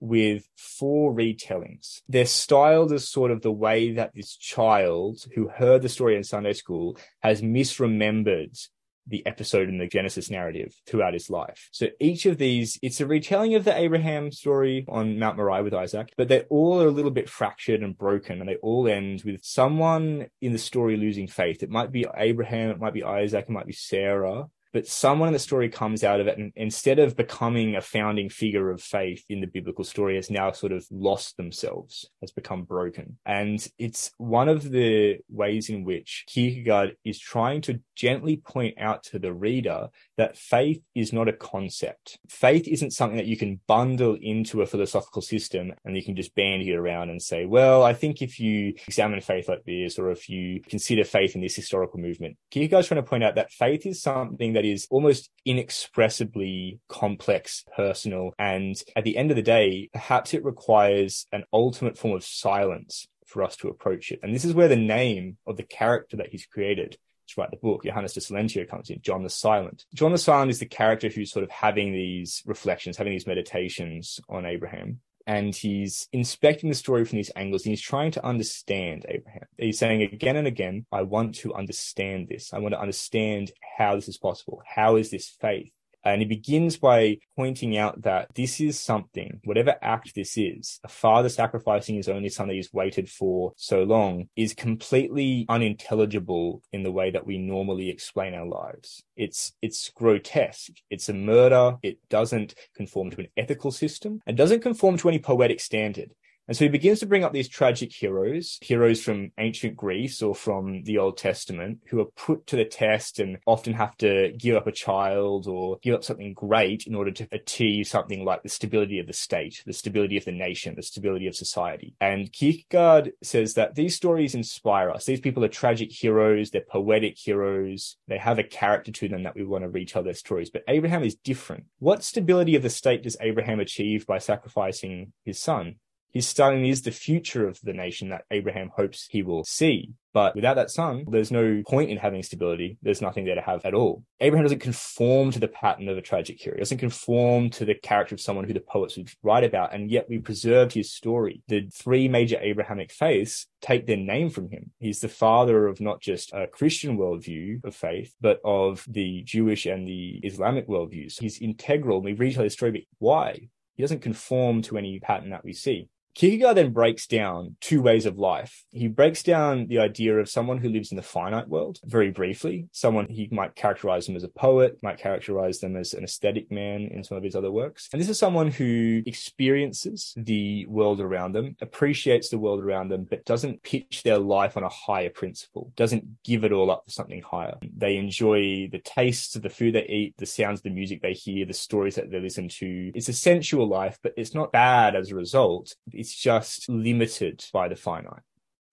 [0.00, 2.00] with four retellings.
[2.08, 6.24] They're styled as sort of the way that this child who heard the story in
[6.24, 8.58] Sunday school has misremembered
[9.06, 11.68] the episode in the Genesis narrative throughout his life.
[11.72, 15.74] So each of these, it's a retelling of the Abraham story on Mount Moriah with
[15.74, 19.22] Isaac, but they all are a little bit fractured and broken, and they all end
[19.24, 21.62] with someone in the story losing faith.
[21.62, 25.32] It might be Abraham, it might be Isaac, it might be Sarah, but someone in
[25.32, 29.24] the story comes out of it and instead of becoming a founding figure of faith
[29.28, 33.18] in the biblical story has now sort of lost themselves has become broken.
[33.24, 39.02] And it's one of the ways in which kierkegaard is trying to gently point out
[39.04, 42.18] to the reader that faith is not a concept.
[42.28, 46.34] Faith isn't something that you can bundle into a philosophical system and you can just
[46.34, 50.10] bandy it around and say well i think if you examine faith like this or
[50.10, 53.86] if you consider faith in this historical movement kierkegaard's trying to point out that faith
[53.86, 58.34] is something that that is almost inexpressibly complex, personal.
[58.38, 63.08] And at the end of the day, perhaps it requires an ultimate form of silence
[63.24, 64.20] for us to approach it.
[64.22, 67.56] And this is where the name of the character that he's created to write the
[67.56, 69.86] book, Johannes de Silentio comes in, John the Silent.
[69.94, 74.20] John the Silent is the character who's sort of having these reflections, having these meditations
[74.28, 79.06] on Abraham and he's inspecting the story from these angles and he's trying to understand
[79.08, 79.44] Abraham.
[79.56, 82.52] He's saying again and again, I want to understand this.
[82.52, 84.60] I want to understand how this is possible.
[84.66, 85.70] How is this faith?
[86.04, 90.88] And he begins by pointing out that this is something, whatever act this is, a
[90.88, 96.82] father sacrificing his only son that he's waited for so long is completely unintelligible in
[96.82, 99.02] the way that we normally explain our lives.
[99.16, 100.72] It's, it's grotesque.
[100.88, 101.76] It's a murder.
[101.82, 106.12] It doesn't conform to an ethical system and doesn't conform to any poetic standard.
[106.50, 110.34] And so he begins to bring up these tragic heroes, heroes from ancient Greece or
[110.34, 114.56] from the Old Testament, who are put to the test and often have to give
[114.56, 118.48] up a child or give up something great in order to achieve something like the
[118.48, 121.94] stability of the state, the stability of the nation, the stability of society.
[122.00, 125.04] And Kierkegaard says that these stories inspire us.
[125.04, 129.36] These people are tragic heroes, they're poetic heroes, they have a character to them that
[129.36, 130.50] we want to retell their stories.
[130.50, 131.66] But Abraham is different.
[131.78, 135.76] What stability of the state does Abraham achieve by sacrificing his son?
[136.12, 139.90] His son is the future of the nation that Abraham hopes he will see.
[140.12, 142.78] But without that son, there's no point in having stability.
[142.82, 144.02] There's nothing there to have at all.
[144.18, 146.56] Abraham doesn't conform to the pattern of a tragic hero.
[146.56, 149.72] He doesn't conform to the character of someone who the poets would write about.
[149.72, 151.42] And yet we preserved his story.
[151.46, 154.72] The three major Abrahamic faiths take their name from him.
[154.80, 159.64] He's the father of not just a Christian worldview of faith, but of the Jewish
[159.66, 161.20] and the Islamic worldviews.
[161.20, 162.02] He's integral.
[162.02, 163.48] We retell his story, but why?
[163.76, 165.88] He doesn't conform to any pattern that we see.
[166.14, 168.64] Kierkegaard then breaks down two ways of life.
[168.70, 172.68] He breaks down the idea of someone who lives in the finite world very briefly.
[172.72, 176.88] Someone he might characterize them as a poet, might characterize them as an aesthetic man
[176.92, 177.88] in some of his other works.
[177.92, 183.06] And this is someone who experiences the world around them, appreciates the world around them,
[183.08, 186.90] but doesn't pitch their life on a higher principle, doesn't give it all up for
[186.90, 187.56] something higher.
[187.76, 191.12] They enjoy the tastes of the food they eat, the sounds of the music they
[191.12, 192.92] hear, the stories that they listen to.
[192.94, 197.68] It's a sensual life, but it's not bad as a result it's just limited by
[197.68, 198.22] the finite.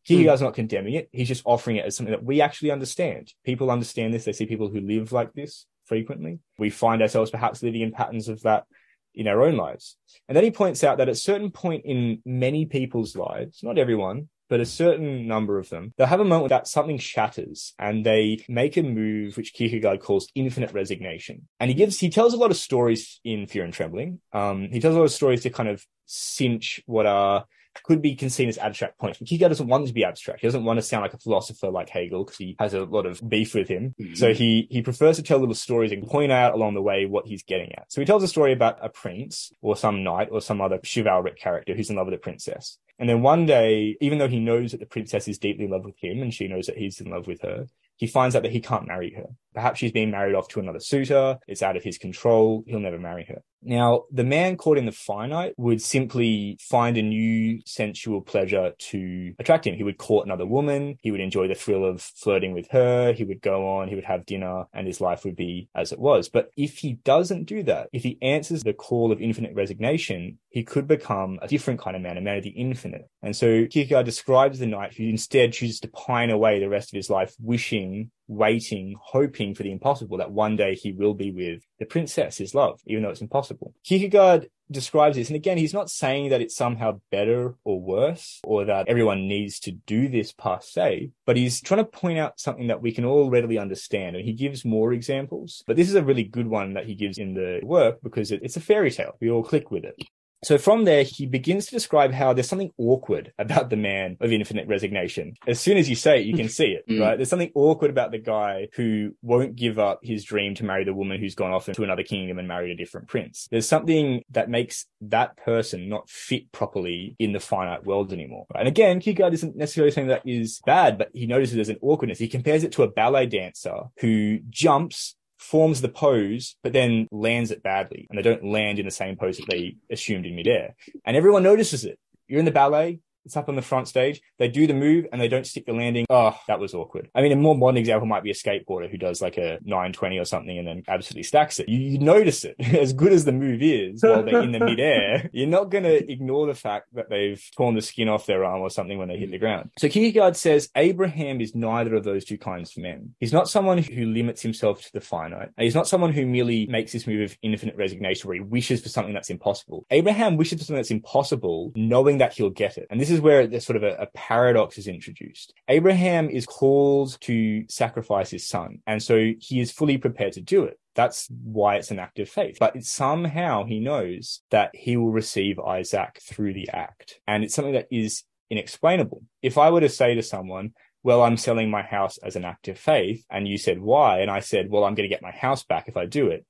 [0.05, 0.45] Kierkegaard's hmm.
[0.45, 1.09] not condemning it.
[1.11, 3.33] He's just offering it as something that we actually understand.
[3.43, 4.23] People understand this.
[4.23, 6.39] They see people who live like this frequently.
[6.57, 8.65] We find ourselves perhaps living in patterns of that
[9.13, 9.97] in our own lives.
[10.27, 13.77] And then he points out that at a certain point in many people's lives, not
[13.77, 18.05] everyone, but a certain number of them, they'll have a moment that something shatters and
[18.05, 21.47] they make a move which Kierkegaard calls infinite resignation.
[21.59, 24.19] And he gives, he tells a lot of stories in Fear and Trembling.
[24.33, 27.45] Um, he tells a lot of stories to kind of cinch what are
[27.83, 29.19] could be seen as abstract points.
[29.19, 30.41] But Kierkegaard doesn't want to be abstract.
[30.41, 33.05] He doesn't want to sound like a philosopher like Hegel because he has a lot
[33.05, 33.95] of beef with him.
[33.99, 34.15] Mm-hmm.
[34.15, 37.27] So he he prefers to tell little stories and point out along the way what
[37.27, 37.91] he's getting at.
[37.91, 41.37] So he tells a story about a prince or some knight or some other chivalric
[41.37, 42.77] character who's in love with a princess.
[42.99, 45.85] And then one day, even though he knows that the princess is deeply in love
[45.85, 48.51] with him and she knows that he's in love with her, he finds out that
[48.51, 49.25] he can't marry her.
[49.53, 51.37] Perhaps she's being married off to another suitor.
[51.47, 52.63] It's out of his control.
[52.67, 53.41] He'll never marry her.
[53.61, 59.33] Now, the man caught in the finite would simply find a new sensual pleasure to
[59.39, 59.75] attract him.
[59.75, 60.97] He would court another woman.
[61.01, 63.13] He would enjoy the thrill of flirting with her.
[63.13, 63.87] He would go on.
[63.87, 66.29] He would have dinner and his life would be as it was.
[66.29, 70.63] But if he doesn't do that, if he answers the call of infinite resignation, he
[70.63, 73.09] could become a different kind of man, a man of the infinite.
[73.21, 76.97] And so Kierkegaard describes the knight who instead chooses to pine away the rest of
[76.97, 81.63] his life, wishing waiting, hoping for the impossible that one day he will be with
[81.79, 83.73] the princess, his love, even though it's impossible.
[83.83, 85.29] Kierkegaard describes this.
[85.29, 89.59] And again, he's not saying that it's somehow better or worse or that everyone needs
[89.61, 93.05] to do this per se, but he's trying to point out something that we can
[93.05, 94.15] all readily understand.
[94.15, 97.17] And he gives more examples, but this is a really good one that he gives
[97.17, 99.15] in the work because it's a fairy tale.
[99.21, 99.95] We all click with it.
[100.43, 104.31] So from there, he begins to describe how there's something awkward about the man of
[104.31, 105.33] infinite resignation.
[105.47, 107.01] As soon as you say it, you can see it, mm.
[107.01, 107.17] right?
[107.17, 110.93] There's something awkward about the guy who won't give up his dream to marry the
[110.93, 113.47] woman who's gone off into another kingdom and married a different prince.
[113.49, 118.45] There's something that makes that person not fit properly in the finite world anymore.
[118.53, 118.61] Right?
[118.61, 122.19] And again, Kierkegaard isn't necessarily saying that is bad, but he notices there's an awkwardness.
[122.19, 125.15] He compares it to a ballet dancer who jumps
[125.49, 128.05] forms the pose, but then lands it badly.
[128.09, 130.75] And they don't land in the same pose that they assumed in midair.
[131.05, 131.97] And everyone notices it.
[132.27, 134.21] You're in the ballet, it's up on the front stage.
[134.39, 136.05] They do the move and they don't stick the landing.
[136.09, 137.09] Oh, that was awkward.
[137.13, 140.17] I mean, a more modern example might be a skateboarder who does like a 920
[140.17, 141.67] or something and then absolutely stacks it.
[141.69, 142.55] You, you notice it.
[142.73, 146.11] as good as the move is while they're in the midair, you're not going to
[146.11, 149.17] ignore the fact that they've torn the skin off their arm or something when they
[149.17, 149.71] hit the ground.
[149.77, 153.13] So Kierkegaard says Abraham is neither of those two kinds of men.
[153.19, 155.49] He's not someone who limits himself to the finite.
[155.57, 158.89] He's not someone who merely makes this move of infinite resignation where he wishes for
[158.89, 159.85] something that's impossible.
[159.91, 162.87] Abraham wishes for something that's impossible, knowing that he'll get it.
[162.89, 165.53] And this is is where there's sort of a, a paradox is introduced.
[165.67, 170.63] Abraham is called to sacrifice his son, and so he is fully prepared to do
[170.63, 170.79] it.
[170.95, 172.57] That's why it's an act of faith.
[172.59, 177.19] But somehow he knows that he will receive Isaac through the act.
[177.27, 179.21] And it's something that is inexplainable.
[179.43, 182.67] If I were to say to someone, well, I'm selling my house as an act
[182.67, 184.21] of faith, and you said, why?
[184.21, 186.45] And I said, well, I'm going to get my house back if I do it,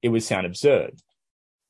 [0.00, 0.98] it would sound absurd.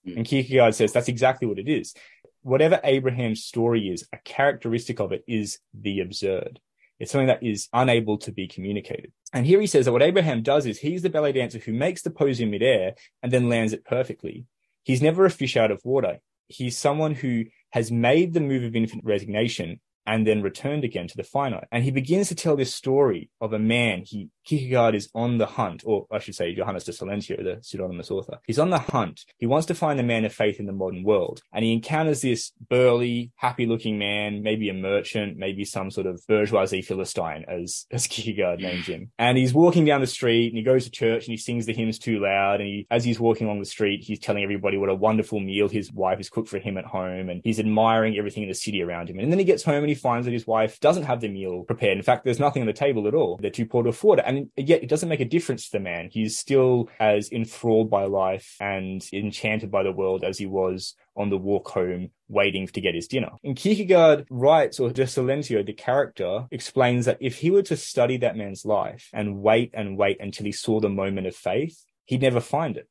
[0.07, 0.19] Mm.
[0.19, 1.95] And Kierkegaard says that's exactly what it is
[2.43, 6.61] whatever Abraham's story is, a characteristic of it is the absurd.
[6.99, 9.13] It's something that is unable to be communicated.
[9.33, 12.03] And here he says that what Abraham does is he's the ballet dancer who makes
[12.03, 14.47] the pose in midair and then lands it perfectly.
[14.83, 16.19] He's never a fish out of water.
[16.49, 21.17] He's someone who has made the move of infinite resignation and then returned again to
[21.17, 21.69] the finite.
[21.71, 24.05] And he begins to tell this story of a man.
[24.07, 28.11] He Kierkegaard is on the hunt, or I should say Johannes de Silentio, the pseudonymous
[28.11, 28.41] author.
[28.47, 29.25] He's on the hunt.
[29.39, 31.41] He wants to find the man of faith in the modern world.
[31.53, 36.21] And he encounters this burly, happy looking man, maybe a merchant, maybe some sort of
[36.27, 39.13] bourgeoisie Philistine, as, as Kierkegaard names him.
[39.19, 41.75] And he's walking down the street and he goes to church and he sings the
[41.75, 42.61] hymns too loud.
[42.61, 45.69] And he, as he's walking along the street, he's telling everybody what a wonderful meal
[45.69, 47.29] his wife has cooked for him at home.
[47.29, 49.19] And he's admiring everything in the city around him.
[49.19, 51.65] And then he gets home and he finds that his wife doesn't have the meal
[51.65, 51.97] prepared.
[51.97, 53.39] In fact, there's nothing on the table at all.
[53.41, 54.25] They're too poor to afford it.
[54.27, 56.09] And yet it doesn't make a difference to the man.
[56.11, 61.31] He's still as enthralled by life and enchanted by the world as he was on
[61.31, 63.31] the walk home waiting to get his dinner.
[63.45, 68.17] And Kierkegaard writes, or De Silentio, the character, explains that if he were to study
[68.19, 72.23] that man's life and wait and wait until he saw the moment of faith, he'd
[72.23, 72.89] never find it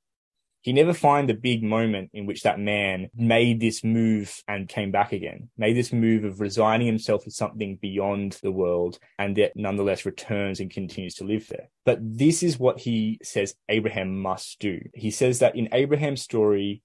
[0.62, 4.92] he never find the big moment in which that man made this move and came
[4.92, 9.54] back again, made this move of resigning himself to something beyond the world and yet
[9.56, 11.70] nonetheless returns and continues to live there.
[11.86, 14.82] But this is what he says Abraham must do.
[14.94, 16.82] He says that in Abraham's story,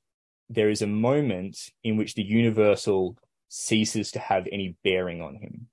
[0.49, 3.17] there is a moment in which the universal
[3.49, 5.69] ceases to have any bearing on him.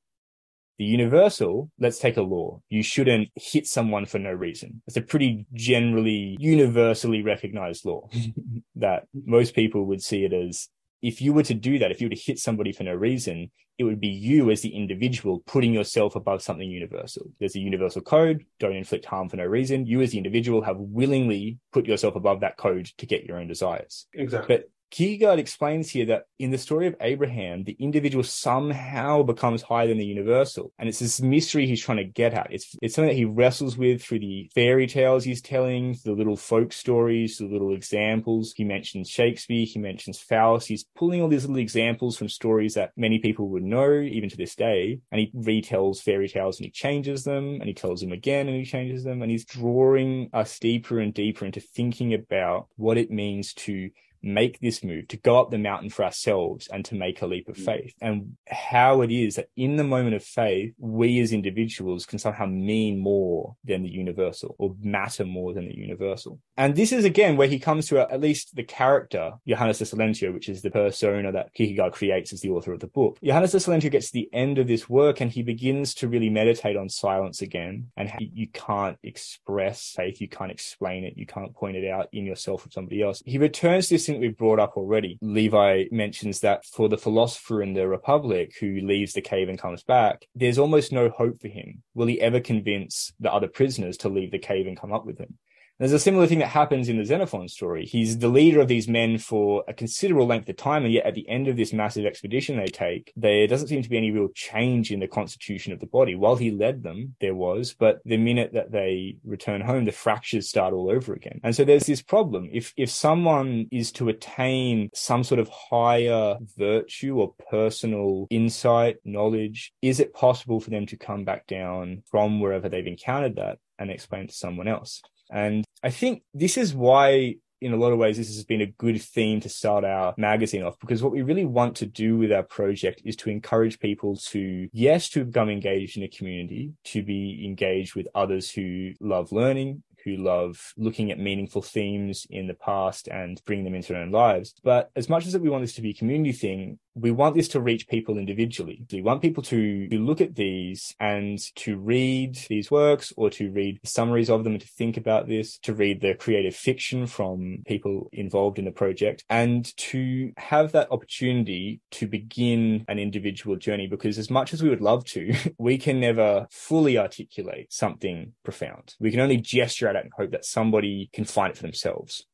[0.82, 2.60] The universal, let's take a law.
[2.70, 4.82] You shouldn't hit someone for no reason.
[4.88, 8.10] It's a pretty generally universally recognized law
[8.78, 10.70] that most people would see it as
[11.04, 13.52] if you were to do that, if you were to hit somebody for no reason,
[13.78, 17.28] it would be you as the individual putting yourself above something universal.
[17.40, 18.44] There's a universal code.
[18.60, 19.86] Don't inflict harm for no reason.
[19.86, 23.48] You as the individual have willingly put yourself above that code to get your own
[23.48, 24.08] desires.
[24.16, 24.58] Exactly.
[24.58, 29.88] But Kierkegaard explains here that in the story of Abraham, the individual somehow becomes higher
[29.88, 30.74] than the universal.
[30.78, 32.48] And it's this mystery he's trying to get at.
[32.52, 36.36] It's, it's something that he wrestles with through the fairy tales he's telling, the little
[36.36, 38.54] folk stories, the little examples.
[38.56, 40.68] He mentions Shakespeare, he mentions Faust.
[40.68, 44.38] He's pulling all these little examples from stories that many people would know, even to
[44.38, 45.00] this day.
[45.12, 48.58] And he retells fairy tales and he changes them and he tells them again and
[48.58, 49.22] he changes them.
[49.22, 53.90] And he's drawing us deeper and deeper into thinking about what it means to
[54.24, 57.48] make this move, to go up the mountain for ourselves and to make a leap
[57.48, 57.66] of mm.
[57.66, 57.94] faith.
[58.02, 62.46] And how it is that in the moment of faith, we as individuals can somehow
[62.46, 66.40] mean more than the universal or matter more than the universal.
[66.58, 70.34] And this is again where he comes to at least the character, Johannes de Silentio,
[70.34, 73.18] which is the persona that Kierkegaard creates as the author of the book.
[73.24, 76.30] Johannes de Silentio gets to the end of this work and he begins to really
[76.30, 81.26] meditate on silence again and how you can't express faith, you can't explain it, you
[81.26, 83.22] can't point it out in yourself or somebody else.
[83.26, 85.18] He returns to this thing we've brought up already.
[85.22, 89.84] Levi mentions that for the philosopher in the Republic who leaves the cave and comes
[89.84, 91.82] back, there's almost no hope for him.
[91.94, 95.18] Will he ever convince the other prisoners to leave the cave and come up with
[95.18, 95.38] him?
[95.82, 97.88] There's a similar thing that happens in the Xenophon story.
[97.88, 101.16] He's the leader of these men for a considerable length of time, and yet at
[101.16, 104.28] the end of this massive expedition they take, there doesn't seem to be any real
[104.36, 106.14] change in the constitution of the body.
[106.14, 110.48] While he led them, there was, but the minute that they return home, the fractures
[110.48, 111.42] start all over again.
[111.44, 112.48] And so there's this problem.
[112.54, 119.74] If if someone is to attain some sort of higher virtue or personal insight, knowledge,
[119.82, 123.90] is it possible for them to come back down from wherever they've encountered that and
[123.90, 125.02] explain to someone else?
[125.32, 128.66] And I think this is why in a lot of ways, this has been a
[128.66, 132.32] good theme to start our magazine off because what we really want to do with
[132.32, 137.04] our project is to encourage people to, yes, to become engaged in a community, to
[137.04, 142.54] be engaged with others who love learning, who love looking at meaningful themes in the
[142.54, 144.54] past and bring them into their own lives.
[144.64, 147.36] But as much as that we want this to be a community thing, we want
[147.36, 148.84] this to reach people individually.
[148.92, 153.50] We want people to, to look at these and to read these works or to
[153.52, 157.64] read summaries of them and to think about this, to read the creative fiction from
[157.66, 163.88] people involved in the project and to have that opportunity to begin an individual journey.
[163.88, 168.96] Because as much as we would love to, we can never fully articulate something profound.
[169.00, 172.26] We can only gesture at it and hope that somebody can find it for themselves.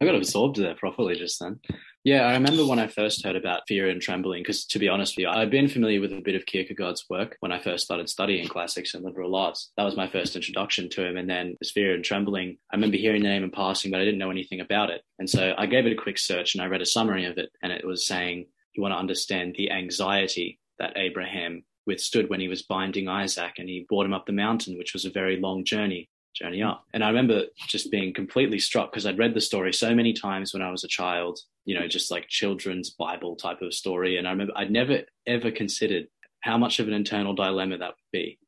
[0.00, 1.60] I got absorbed there properly just then.
[2.02, 5.16] Yeah, I remember when I first heard about fear and trembling, because to be honest
[5.16, 8.08] with you, I'd been familiar with a bit of Kierkegaard's work when I first started
[8.08, 9.70] studying classics and liberal arts.
[9.76, 11.16] That was my first introduction to him.
[11.16, 14.04] And then this fear and trembling, I remember hearing the name in passing, but I
[14.04, 15.02] didn't know anything about it.
[15.20, 17.50] And so I gave it a quick search and I read a summary of it.
[17.62, 22.48] And it was saying, you want to understand the anxiety that Abraham withstood when he
[22.48, 25.64] was binding Isaac and he brought him up the mountain, which was a very long
[25.64, 26.84] journey journey up.
[26.92, 30.52] And I remember just being completely struck because I'd read the story so many times
[30.52, 34.18] when I was a child, you know, just like children's Bible type of story.
[34.18, 36.06] And I remember I'd never ever considered
[36.40, 38.38] how much of an internal dilemma that would be.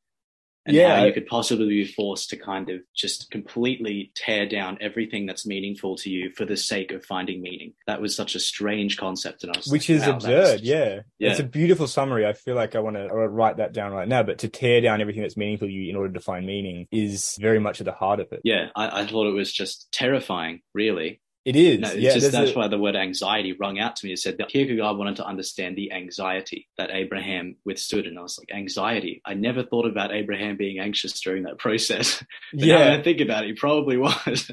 [0.67, 0.97] And yeah.
[0.97, 5.47] how you could possibly be forced to kind of just completely tear down everything that's
[5.47, 7.75] meaningful to you for the sake of finding meaning.
[7.87, 10.61] That was such a strange concept, and I was which like, is wow, absurd.
[10.61, 11.01] Yeah.
[11.19, 12.27] yeah, it's a beautiful summary.
[12.27, 14.23] I feel like I want to write that down right now.
[14.23, 17.37] But to tear down everything that's meaningful to you in order to find meaning is
[17.41, 18.41] very much at the heart of it.
[18.45, 21.21] Yeah, I, I thought it was just terrifying, really.
[21.45, 21.81] It is.
[21.81, 22.55] No, yeah, just, that's a...
[22.55, 24.13] why the word anxiety rung out to me.
[24.15, 28.07] It said that Kierkegaard wanted to understand the anxiety that Abraham withstood.
[28.07, 29.21] And I was like, anxiety.
[29.27, 32.23] I never thought about Abraham being anxious during that process.
[32.53, 32.95] Yeah.
[32.95, 34.51] I think about it, he probably was.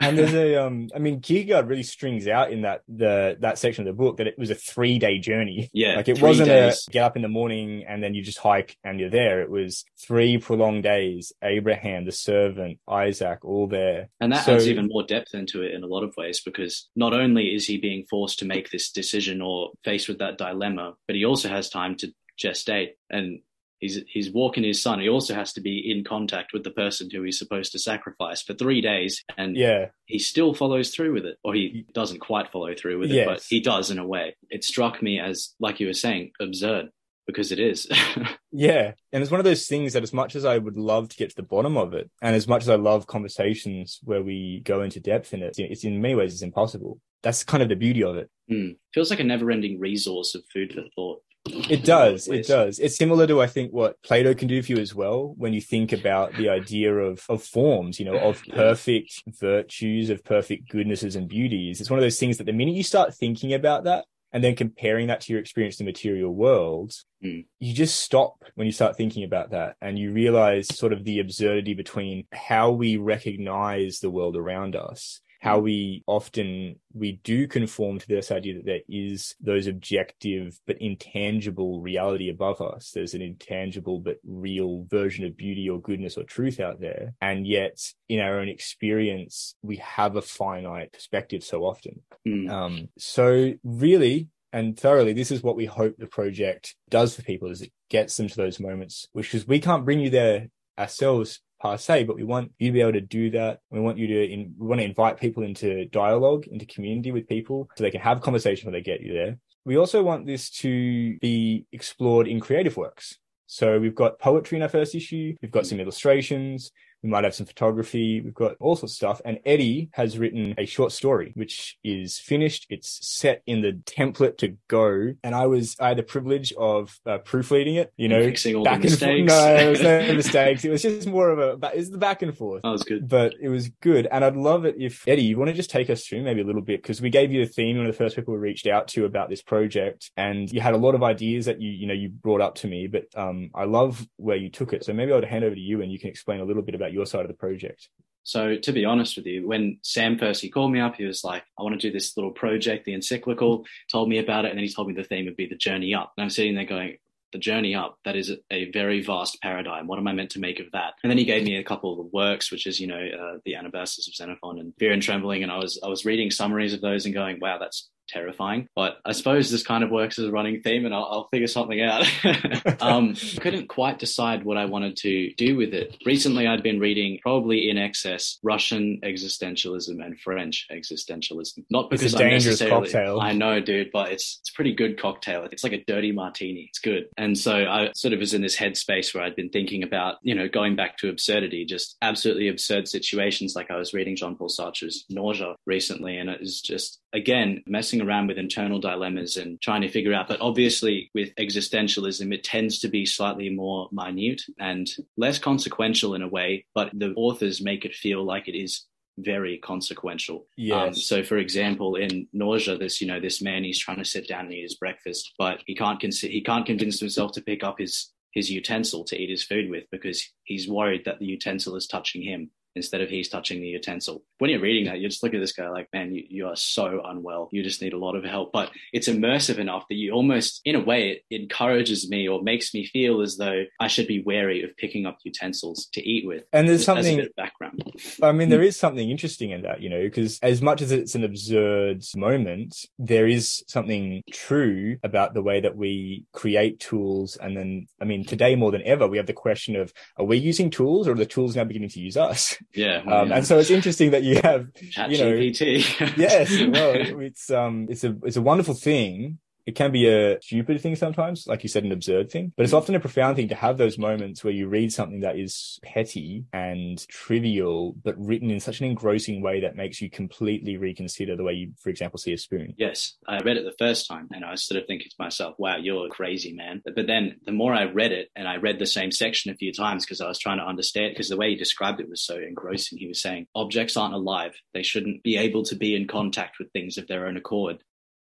[0.00, 3.86] and there's a, um, I mean, Kierkegaard really strings out in that, the, that section
[3.86, 5.70] of the book that it was a three day journey.
[5.72, 5.96] Yeah.
[5.96, 6.86] Like it wasn't days.
[6.88, 9.42] a get up in the morning and then you just hike and you're there.
[9.42, 11.32] It was three prolonged days.
[11.42, 14.08] Abraham, the servant, Isaac, all there.
[14.20, 16.40] And that so, adds even more depth into it in a lot of ways ways
[16.44, 20.38] because not only is he being forced to make this decision or faced with that
[20.38, 22.12] dilemma, but he also has time to
[22.42, 23.40] gestate and
[23.78, 25.00] he's he's walking his son.
[25.00, 28.42] He also has to be in contact with the person who he's supposed to sacrifice
[28.42, 32.50] for three days, and yeah, he still follows through with it, or he doesn't quite
[32.50, 33.26] follow through with it, yes.
[33.26, 34.36] but he does in a way.
[34.50, 36.90] It struck me as, like you were saying, absurd
[37.26, 37.86] because it is.
[38.52, 38.92] yeah.
[39.12, 41.30] And it's one of those things that as much as I would love to get
[41.30, 44.82] to the bottom of it, and as much as I love conversations where we go
[44.82, 47.00] into depth in it, it's in many ways it's impossible.
[47.22, 48.30] That's kind of the beauty of it.
[48.50, 48.76] Mm.
[48.92, 51.22] Feels like a never ending resource of food for thought.
[51.46, 52.26] It does.
[52.26, 52.78] It does.
[52.78, 55.34] It's similar to, I think, what Plato can do for you as well.
[55.36, 60.24] When you think about the idea of, of forms, you know, of perfect virtues, of
[60.24, 61.80] perfect goodnesses and beauties.
[61.80, 64.56] It's one of those things that the minute you start thinking about that, and then
[64.56, 66.92] comparing that to your experience in the material world,
[67.24, 67.46] mm.
[67.60, 71.20] you just stop when you start thinking about that and you realize sort of the
[71.20, 77.98] absurdity between how we recognize the world around us how we often we do conform
[77.98, 82.92] to this idea that there is those objective but intangible reality above us.
[82.94, 87.12] There's an intangible but real version of beauty or goodness or truth out there.
[87.20, 87.78] And yet
[88.08, 92.00] in our own experience we have a finite perspective so often.
[92.26, 92.50] Mm.
[92.50, 97.50] um, so really and thoroughly this is what we hope the project does for people
[97.50, 101.40] is it gets them to those moments which is we can't bring you there ourselves
[101.64, 103.60] per se, but we want you to be able to do that.
[103.70, 107.26] We want you to, in, we want to invite people into dialogue, into community with
[107.26, 109.38] people so they can have conversation when they get you there.
[109.64, 113.16] We also want this to be explored in creative works.
[113.46, 115.34] So we've got poetry in our first issue.
[115.40, 116.70] We've got some illustrations.
[117.04, 118.22] We might have some photography.
[118.22, 119.20] We've got all sorts of stuff.
[119.26, 122.66] And Eddie has written a short story, which is finished.
[122.70, 125.12] It's set in the template to go.
[125.22, 128.64] And I was, I had the privilege of uh, proofreading it, you know, fixing all
[128.64, 129.20] back the mistakes.
[129.20, 129.38] And forth.
[129.38, 130.64] No, there was no mistakes.
[130.64, 132.62] It was just more of a, it was the back and forth.
[132.62, 133.06] That was good.
[133.06, 134.08] But it was good.
[134.10, 136.44] And I'd love it if Eddie, you want to just take us through maybe a
[136.44, 138.66] little bit because we gave you the theme, one of the first people we reached
[138.66, 141.86] out to about this project and you had a lot of ideas that you, you
[141.86, 144.84] know, you brought up to me, but, um, I love where you took it.
[144.86, 146.93] So maybe I'll hand over to you and you can explain a little bit about
[146.94, 147.88] your side of the project?
[148.24, 151.24] So to be honest with you, when Sam first he called me up, he was
[151.24, 154.58] like, "I want to do this little project, the encyclical." Told me about it, and
[154.58, 156.14] then he told me the theme would be the journey up.
[156.16, 156.96] And I'm sitting there going,
[157.32, 157.98] "The journey up.
[158.06, 159.86] That is a very vast paradigm.
[159.86, 161.92] What am I meant to make of that?" And then he gave me a couple
[161.92, 165.02] of the works, which is you know uh, the Anabasis of Xenophon and Fear and
[165.02, 168.68] Trembling, and I was I was reading summaries of those and going, "Wow, that's terrifying.
[168.74, 171.46] But I suppose this kind of works as a running theme, and I'll, I'll figure
[171.46, 172.06] something out.
[172.80, 175.96] um, couldn't quite decide what I wanted to do with it.
[176.04, 181.64] Recently, I'd been reading, probably in excess, Russian existentialism and French existentialism.
[181.70, 183.20] Not because I'm necessarily, cocktail.
[183.20, 185.46] I know, dude, but it's it's a pretty good cocktail.
[185.50, 186.66] It's like a dirty martini.
[186.68, 187.06] It's good.
[187.16, 190.34] And so I sort of was in this headspace where I'd been thinking about, you
[190.34, 193.54] know, going back to absurdity, just absolutely absurd situations.
[193.54, 198.02] Like I was reading Jean Paul Sartre's Nausea recently, and it was just again messing
[198.02, 200.28] around with internal dilemmas and trying to figure out.
[200.28, 206.22] But obviously, with existentialism, it tends to be slightly more minute and less consequential in
[206.22, 208.84] a way, but the authors make it feel like it is
[209.18, 210.38] very consequential.
[210.38, 210.86] Um, yes.
[210.88, 214.28] Um, so, for example, in Nausea, this you know this man he's trying to sit
[214.28, 217.62] down and eat his breakfast, but he can't con- he can't convince himself to pick
[217.62, 221.76] up his his utensil to eat his food with because he's worried that the utensil
[221.76, 224.22] is touching him instead of he's touching the utensil.
[224.38, 226.56] When you're reading that, you just look at this guy like, man, you, you are
[226.56, 227.48] so unwell.
[227.52, 228.52] You just need a lot of help.
[228.52, 232.74] But it's immersive enough that you almost, in a way, it encourages me or makes
[232.74, 236.44] me feel as though I should be wary of picking up utensils to eat with.
[236.52, 237.82] And there's something background.
[238.22, 238.66] I mean, there hmm.
[238.66, 242.86] is something interesting in that, you know, because as much as it's an absurd moment,
[242.98, 247.36] there is something true about the way that we create tools.
[247.36, 250.38] And then, I mean, today more than ever, we have the question of, are we
[250.38, 252.56] using tools or are the tools now beginning to use us?
[252.74, 253.36] Yeah, um, yeah.
[253.36, 256.16] and so it's interesting that you have, Chat you know, GPT.
[256.16, 260.80] yes, well, it's um, it's a it's a wonderful thing it can be a stupid
[260.80, 262.76] thing sometimes, like you said, an absurd thing, but it's mm.
[262.76, 266.44] often a profound thing to have those moments where you read something that is petty
[266.52, 271.42] and trivial, but written in such an engrossing way that makes you completely reconsider the
[271.42, 272.74] way you, for example, see a spoon.
[272.76, 273.16] Yes.
[273.26, 275.76] I read it the first time and I was sort of thinking to myself, wow,
[275.76, 276.82] you're crazy, man.
[276.84, 279.72] But then the more I read it and I read the same section a few
[279.72, 282.36] times because I was trying to understand, because the way he described it was so
[282.36, 282.98] engrossing.
[282.98, 284.54] He was saying objects aren't alive.
[284.74, 287.78] They shouldn't be able to be in contact with things of their own accord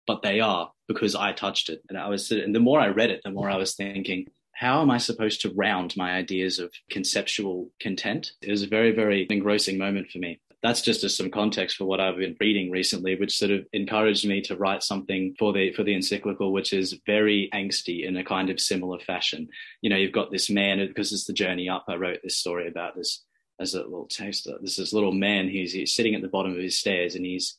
[0.09, 1.83] but they are because I touched it.
[1.89, 4.81] And I was, and the more I read it, the more I was thinking, how
[4.81, 8.33] am I supposed to round my ideas of conceptual content?
[8.43, 10.41] It was a very, very engrossing moment for me.
[10.63, 14.27] That's just as some context for what I've been reading recently, which sort of encouraged
[14.27, 18.25] me to write something for the for the encyclical, which is very angsty in a
[18.25, 19.47] kind of similar fashion.
[19.83, 21.85] You know, you've got this man because it's the journey up.
[21.87, 23.25] I wrote this story about this
[23.61, 24.55] as a little taster.
[24.59, 27.57] There's this little man who's sitting at the bottom of his stairs and he's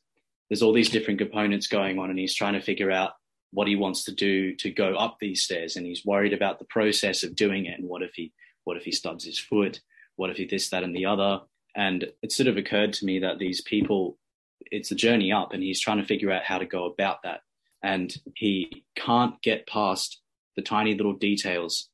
[0.50, 3.12] there's all these different components going on and he's trying to figure out
[3.52, 6.66] what he wants to do to go up these stairs and he's worried about the
[6.66, 8.32] process of doing it and what if he
[8.64, 9.82] what if he stubs his foot?
[10.16, 11.42] What if he this that and the other?
[11.76, 14.18] And it sort of occurred to me that these people
[14.72, 17.42] it's a journey up and he's trying to figure out how to go about that.
[17.82, 20.20] And he can't get past
[20.56, 21.90] the tiny little details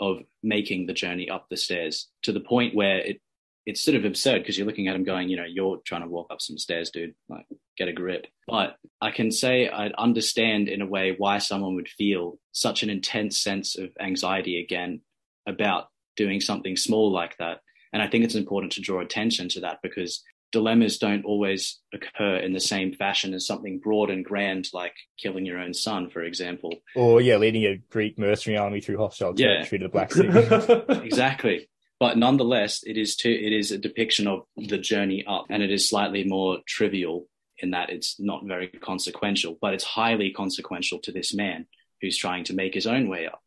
[0.00, 3.20] of making the journey up the stairs to the point where it
[3.66, 6.08] it's sort of absurd because you're looking at him going, you know, you're trying to
[6.08, 7.14] walk up some stairs, dude.
[7.28, 7.46] Like,
[7.78, 8.26] get a grip.
[8.46, 12.90] But I can say I understand in a way why someone would feel such an
[12.90, 15.00] intense sense of anxiety again
[15.46, 17.60] about doing something small like that.
[17.92, 22.36] And I think it's important to draw attention to that because dilemmas don't always occur
[22.36, 26.22] in the same fashion as something broad and grand like killing your own son, for
[26.22, 26.72] example.
[26.94, 29.78] Or yeah, leading a Greek mercenary army through hostile territory yeah.
[29.78, 31.02] to the Black Sea.
[31.04, 31.68] exactly
[32.04, 35.70] but nonetheless it is to it is a depiction of the journey up and it
[35.70, 37.26] is slightly more trivial
[37.60, 41.66] in that it's not very consequential but it's highly consequential to this man
[42.02, 43.40] who's trying to make his own way up.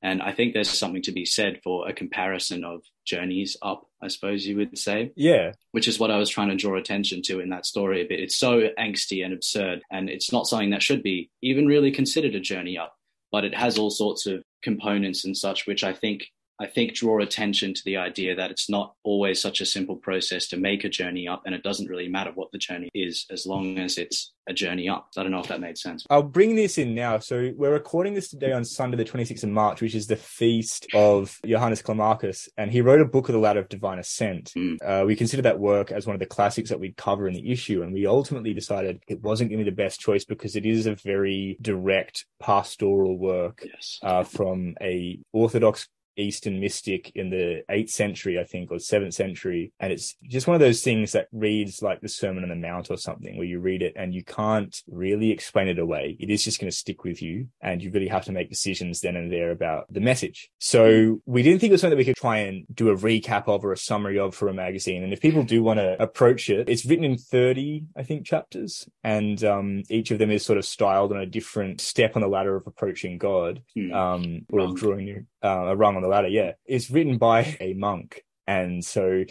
[0.00, 4.06] And i think there's something to be said for a comparison of journeys up i
[4.06, 5.10] suppose you would say.
[5.16, 5.54] Yeah.
[5.72, 8.20] Which is what i was trying to draw attention to in that story a bit.
[8.20, 12.36] It's so angsty and absurd and it's not something that should be even really considered
[12.36, 12.94] a journey up
[13.32, 16.28] but it has all sorts of components and such which i think
[16.60, 20.46] I think, draw attention to the idea that it's not always such a simple process
[20.48, 23.44] to make a journey up, and it doesn't really matter what the journey is as
[23.44, 25.08] long as it's a journey up.
[25.16, 26.04] I don't know if that made sense.
[26.10, 27.18] I'll bring this in now.
[27.18, 30.86] So we're recording this today on Sunday, the 26th of March, which is the feast
[30.94, 34.52] of Johannes Climacus, and he wrote a book of the Ladder of Divine Ascent.
[34.56, 34.76] Mm.
[34.84, 37.50] Uh, we consider that work as one of the classics that we'd cover in the
[37.50, 40.66] issue, and we ultimately decided it wasn't going to be the best choice because it
[40.66, 43.98] is a very direct pastoral work yes.
[44.02, 49.72] uh, from a Orthodox Eastern mystic in the eighth century, I think, or seventh century.
[49.80, 52.90] And it's just one of those things that reads like the Sermon on the Mount
[52.90, 56.16] or something, where you read it and you can't really explain it away.
[56.18, 57.48] It is just going to stick with you.
[57.60, 60.50] And you really have to make decisions then and there about the message.
[60.58, 63.48] So we didn't think it was something that we could try and do a recap
[63.48, 65.02] of or a summary of for a magazine.
[65.02, 68.88] And if people do want to approach it, it's written in 30, I think, chapters.
[69.02, 72.28] And um, each of them is sort of styled on a different step on the
[72.28, 73.92] ladder of approaching God hmm.
[73.92, 76.28] um, or of drawing uh, a rung on the ladder.
[76.28, 79.24] Yeah, it's written by a monk, and so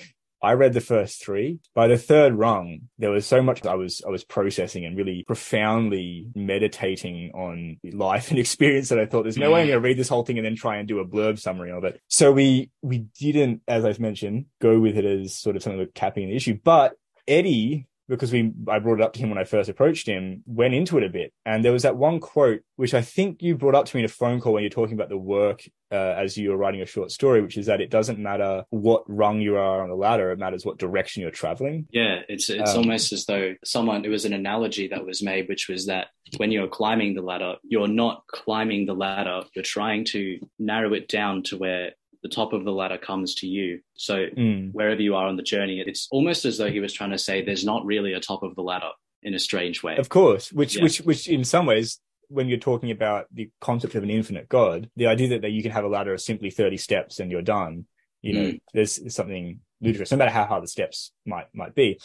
[0.44, 1.60] I read the first three.
[1.74, 5.24] By the third rung, there was so much I was I was processing and really
[5.26, 9.88] profoundly meditating on life and experience that I thought there's no way I'm going to
[9.88, 12.02] read this whole thing and then try and do a blurb summary of it.
[12.10, 15.94] So we we didn't, as I've mentioned, go with it as sort of something of
[15.94, 16.60] capping the issue.
[16.62, 16.94] But
[17.26, 20.74] Eddie because we I brought it up to him when I first approached him, went
[20.74, 21.34] into it a bit.
[21.46, 24.06] And there was that one quote which I think you brought up to me in
[24.06, 26.88] a phone call when you're talking about the work uh, as you were writing a
[26.88, 30.32] short story, which is that it doesn't matter what rung you are on the ladder;
[30.32, 31.88] it matters what direction you're traveling.
[31.92, 35.48] Yeah, it's it's um, almost as though someone it was an analogy that was made,
[35.48, 40.06] which was that when you're climbing the ladder, you're not climbing the ladder; you're trying
[40.06, 41.92] to narrow it down to where
[42.24, 43.82] the top of the ladder comes to you.
[43.96, 44.72] So mm.
[44.72, 47.44] wherever you are on the journey, it's almost as though he was trying to say
[47.44, 48.90] there's not really a top of the ladder
[49.22, 49.98] in a strange way.
[49.98, 50.84] Of course, which yeah.
[50.84, 52.00] which which in some ways
[52.30, 55.62] when you're talking about the concept of an infinite God, the idea that, that you
[55.62, 57.86] can have a ladder of simply 30 steps and you're done,
[58.22, 58.62] you know, mm.
[58.74, 62.00] there's, there's something ludicrous, no matter how hard the steps might might be.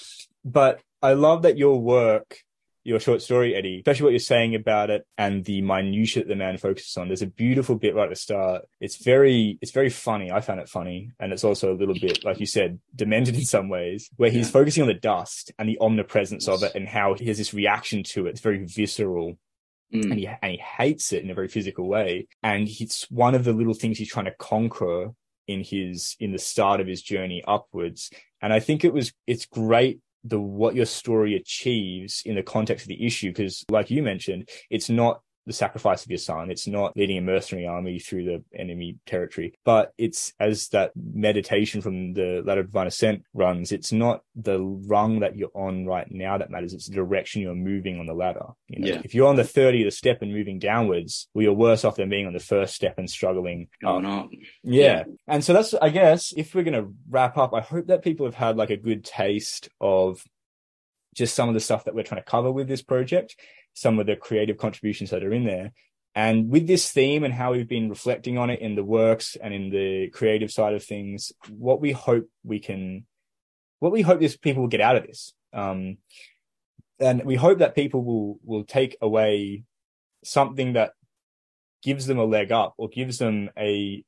[0.45, 2.41] But I love that your work
[2.89, 6.35] your short story, Eddie, especially what you're saying about it and the minutiae that the
[6.35, 7.09] man focuses on.
[7.09, 8.63] There's a beautiful bit right at the start.
[8.81, 10.33] It's very, it's very funny.
[10.33, 11.13] I found it funny.
[11.21, 14.47] And it's also a little bit, like you said, demented in some ways, where he's
[14.47, 14.53] yeah.
[14.53, 16.57] focusing on the dust and the omnipresence yes.
[16.57, 18.31] of it and how he has this reaction to it.
[18.31, 19.39] It's very visceral.
[19.95, 20.11] Mm.
[20.11, 22.27] And he and he hates it in a very physical way.
[22.43, 25.13] And it's one of the little things he's trying to conquer
[25.47, 28.11] in his in the start of his journey upwards.
[28.41, 32.85] And I think it was it's great the what your story achieves in the context
[32.85, 36.51] of the issue because like you mentioned it's not the sacrifice of your son.
[36.51, 41.81] It's not leading a mercenary army through the enemy territory, but it's as that meditation
[41.81, 43.73] from the ladder of divine ascent runs.
[43.73, 46.75] It's not the rung that you're on right now that matters.
[46.75, 48.47] It's the direction you're moving on the ladder.
[48.69, 49.01] You know, yeah.
[49.05, 52.27] if you're on the 30th step and moving downwards, well, you're worse off than being
[52.27, 53.69] on the first step and struggling.
[53.83, 54.29] Going up.
[54.63, 54.85] Yeah.
[54.85, 55.05] yeah.
[55.27, 58.27] And so that's, I guess, if we're going to wrap up, I hope that people
[58.27, 60.23] have had like a good taste of
[61.19, 63.37] just some of the stuff that we're trying to cover with this project,
[63.75, 65.73] some of the creative contributions that are in there.
[66.15, 69.55] And with this theme and how we've been reflecting on it in the works and
[69.55, 73.07] in the creative side of things, what we hope we can,
[73.79, 75.33] what we hope this people will get out of this.
[75.53, 75.99] Um,
[76.99, 79.63] and we hope that people will, will take away
[80.25, 80.93] something that
[81.83, 84.03] gives them a leg up or gives them a,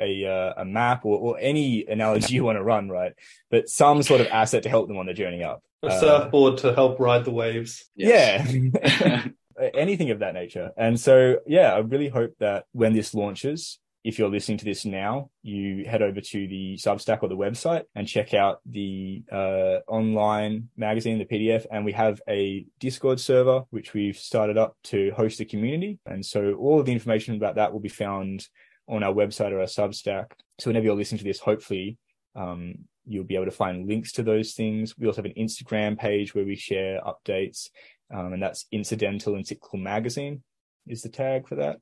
[0.00, 3.12] a uh, a map or, or any analogy you want to run, right?
[3.50, 5.62] But some sort of asset to help them on the journey up.
[5.82, 7.88] A uh, surfboard to help ride the waves.
[7.94, 8.52] Yes.
[8.52, 9.26] Yeah.
[9.74, 10.70] anything of that nature.
[10.76, 14.84] And so, yeah, I really hope that when this launches, if you're listening to this
[14.84, 19.78] now, you head over to the Substack or the website and check out the uh,
[19.88, 21.66] online magazine, the PDF.
[21.72, 25.98] And we have a Discord server, which we've started up to host the community.
[26.06, 28.46] And so all of the information about that will be found
[28.88, 30.32] on our website or our Substack.
[30.58, 31.98] So whenever you're listening to this, hopefully,
[32.34, 32.74] um,
[33.04, 34.96] you'll be able to find links to those things.
[34.98, 37.68] We also have an Instagram page where we share updates
[38.12, 40.42] um, and that's Incidental Encyclical Magazine
[40.86, 41.76] is the tag for that.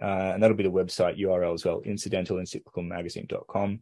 [0.00, 3.80] Uh, and that'll be the website URL as well, incidentalencyclicalmagazine.com.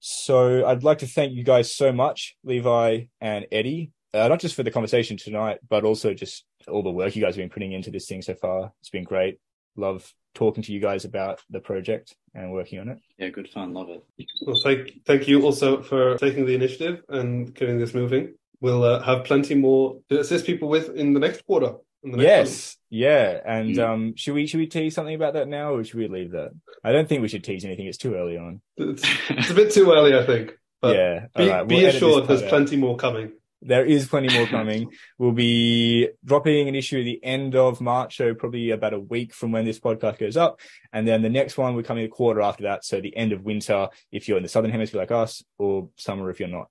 [0.00, 4.54] So I'd like to thank you guys so much, Levi and Eddie, uh, not just
[4.54, 7.72] for the conversation tonight, but also just all the work you guys have been putting
[7.72, 8.72] into this thing so far.
[8.80, 9.38] It's been great.
[9.76, 12.98] Love talking to you guys about the project and working on it.
[13.18, 13.72] Yeah, good fun.
[13.72, 14.04] Love it.
[14.42, 19.02] Well, thank thank you also for taking the initiative and getting this moving we'll uh,
[19.02, 21.74] have plenty more to assist people with in the next quarter.
[22.02, 22.98] The next yes, one.
[23.00, 23.40] yeah.
[23.44, 23.86] And mm.
[23.86, 26.50] um, should we should we tease something about that now, or should we leave that?
[26.82, 27.86] I don't think we should tease anything.
[27.86, 28.62] It's too early on.
[28.76, 30.52] It's, it's a bit too early, I think.
[30.80, 31.26] But yeah.
[31.36, 31.66] Be, right.
[31.66, 33.32] we'll be assured, there's plenty more coming.
[33.66, 34.92] There is plenty more coming.
[35.18, 39.32] we'll be dropping an issue at the end of March, so probably about a week
[39.32, 40.60] from when this podcast goes up.
[40.92, 42.84] And then the next one, we're coming a quarter after that.
[42.84, 46.28] So the end of winter, if you're in the Southern Hemisphere like us, or summer
[46.30, 46.68] if you're not.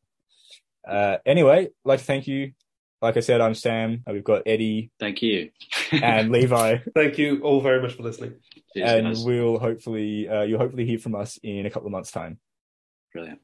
[0.88, 2.54] Uh, anyway, I'd like to thank you.
[3.02, 4.04] Like I said, I'm Sam.
[4.08, 4.92] We've got Eddie.
[5.00, 5.50] Thank you.
[5.92, 6.78] and Levi.
[6.96, 8.36] Thank you all very much for listening.
[8.74, 9.26] Cheers, and guys.
[9.26, 12.40] we'll hopefully, uh, you'll hopefully hear from us in a couple of months' time.
[13.12, 13.42] Brilliant.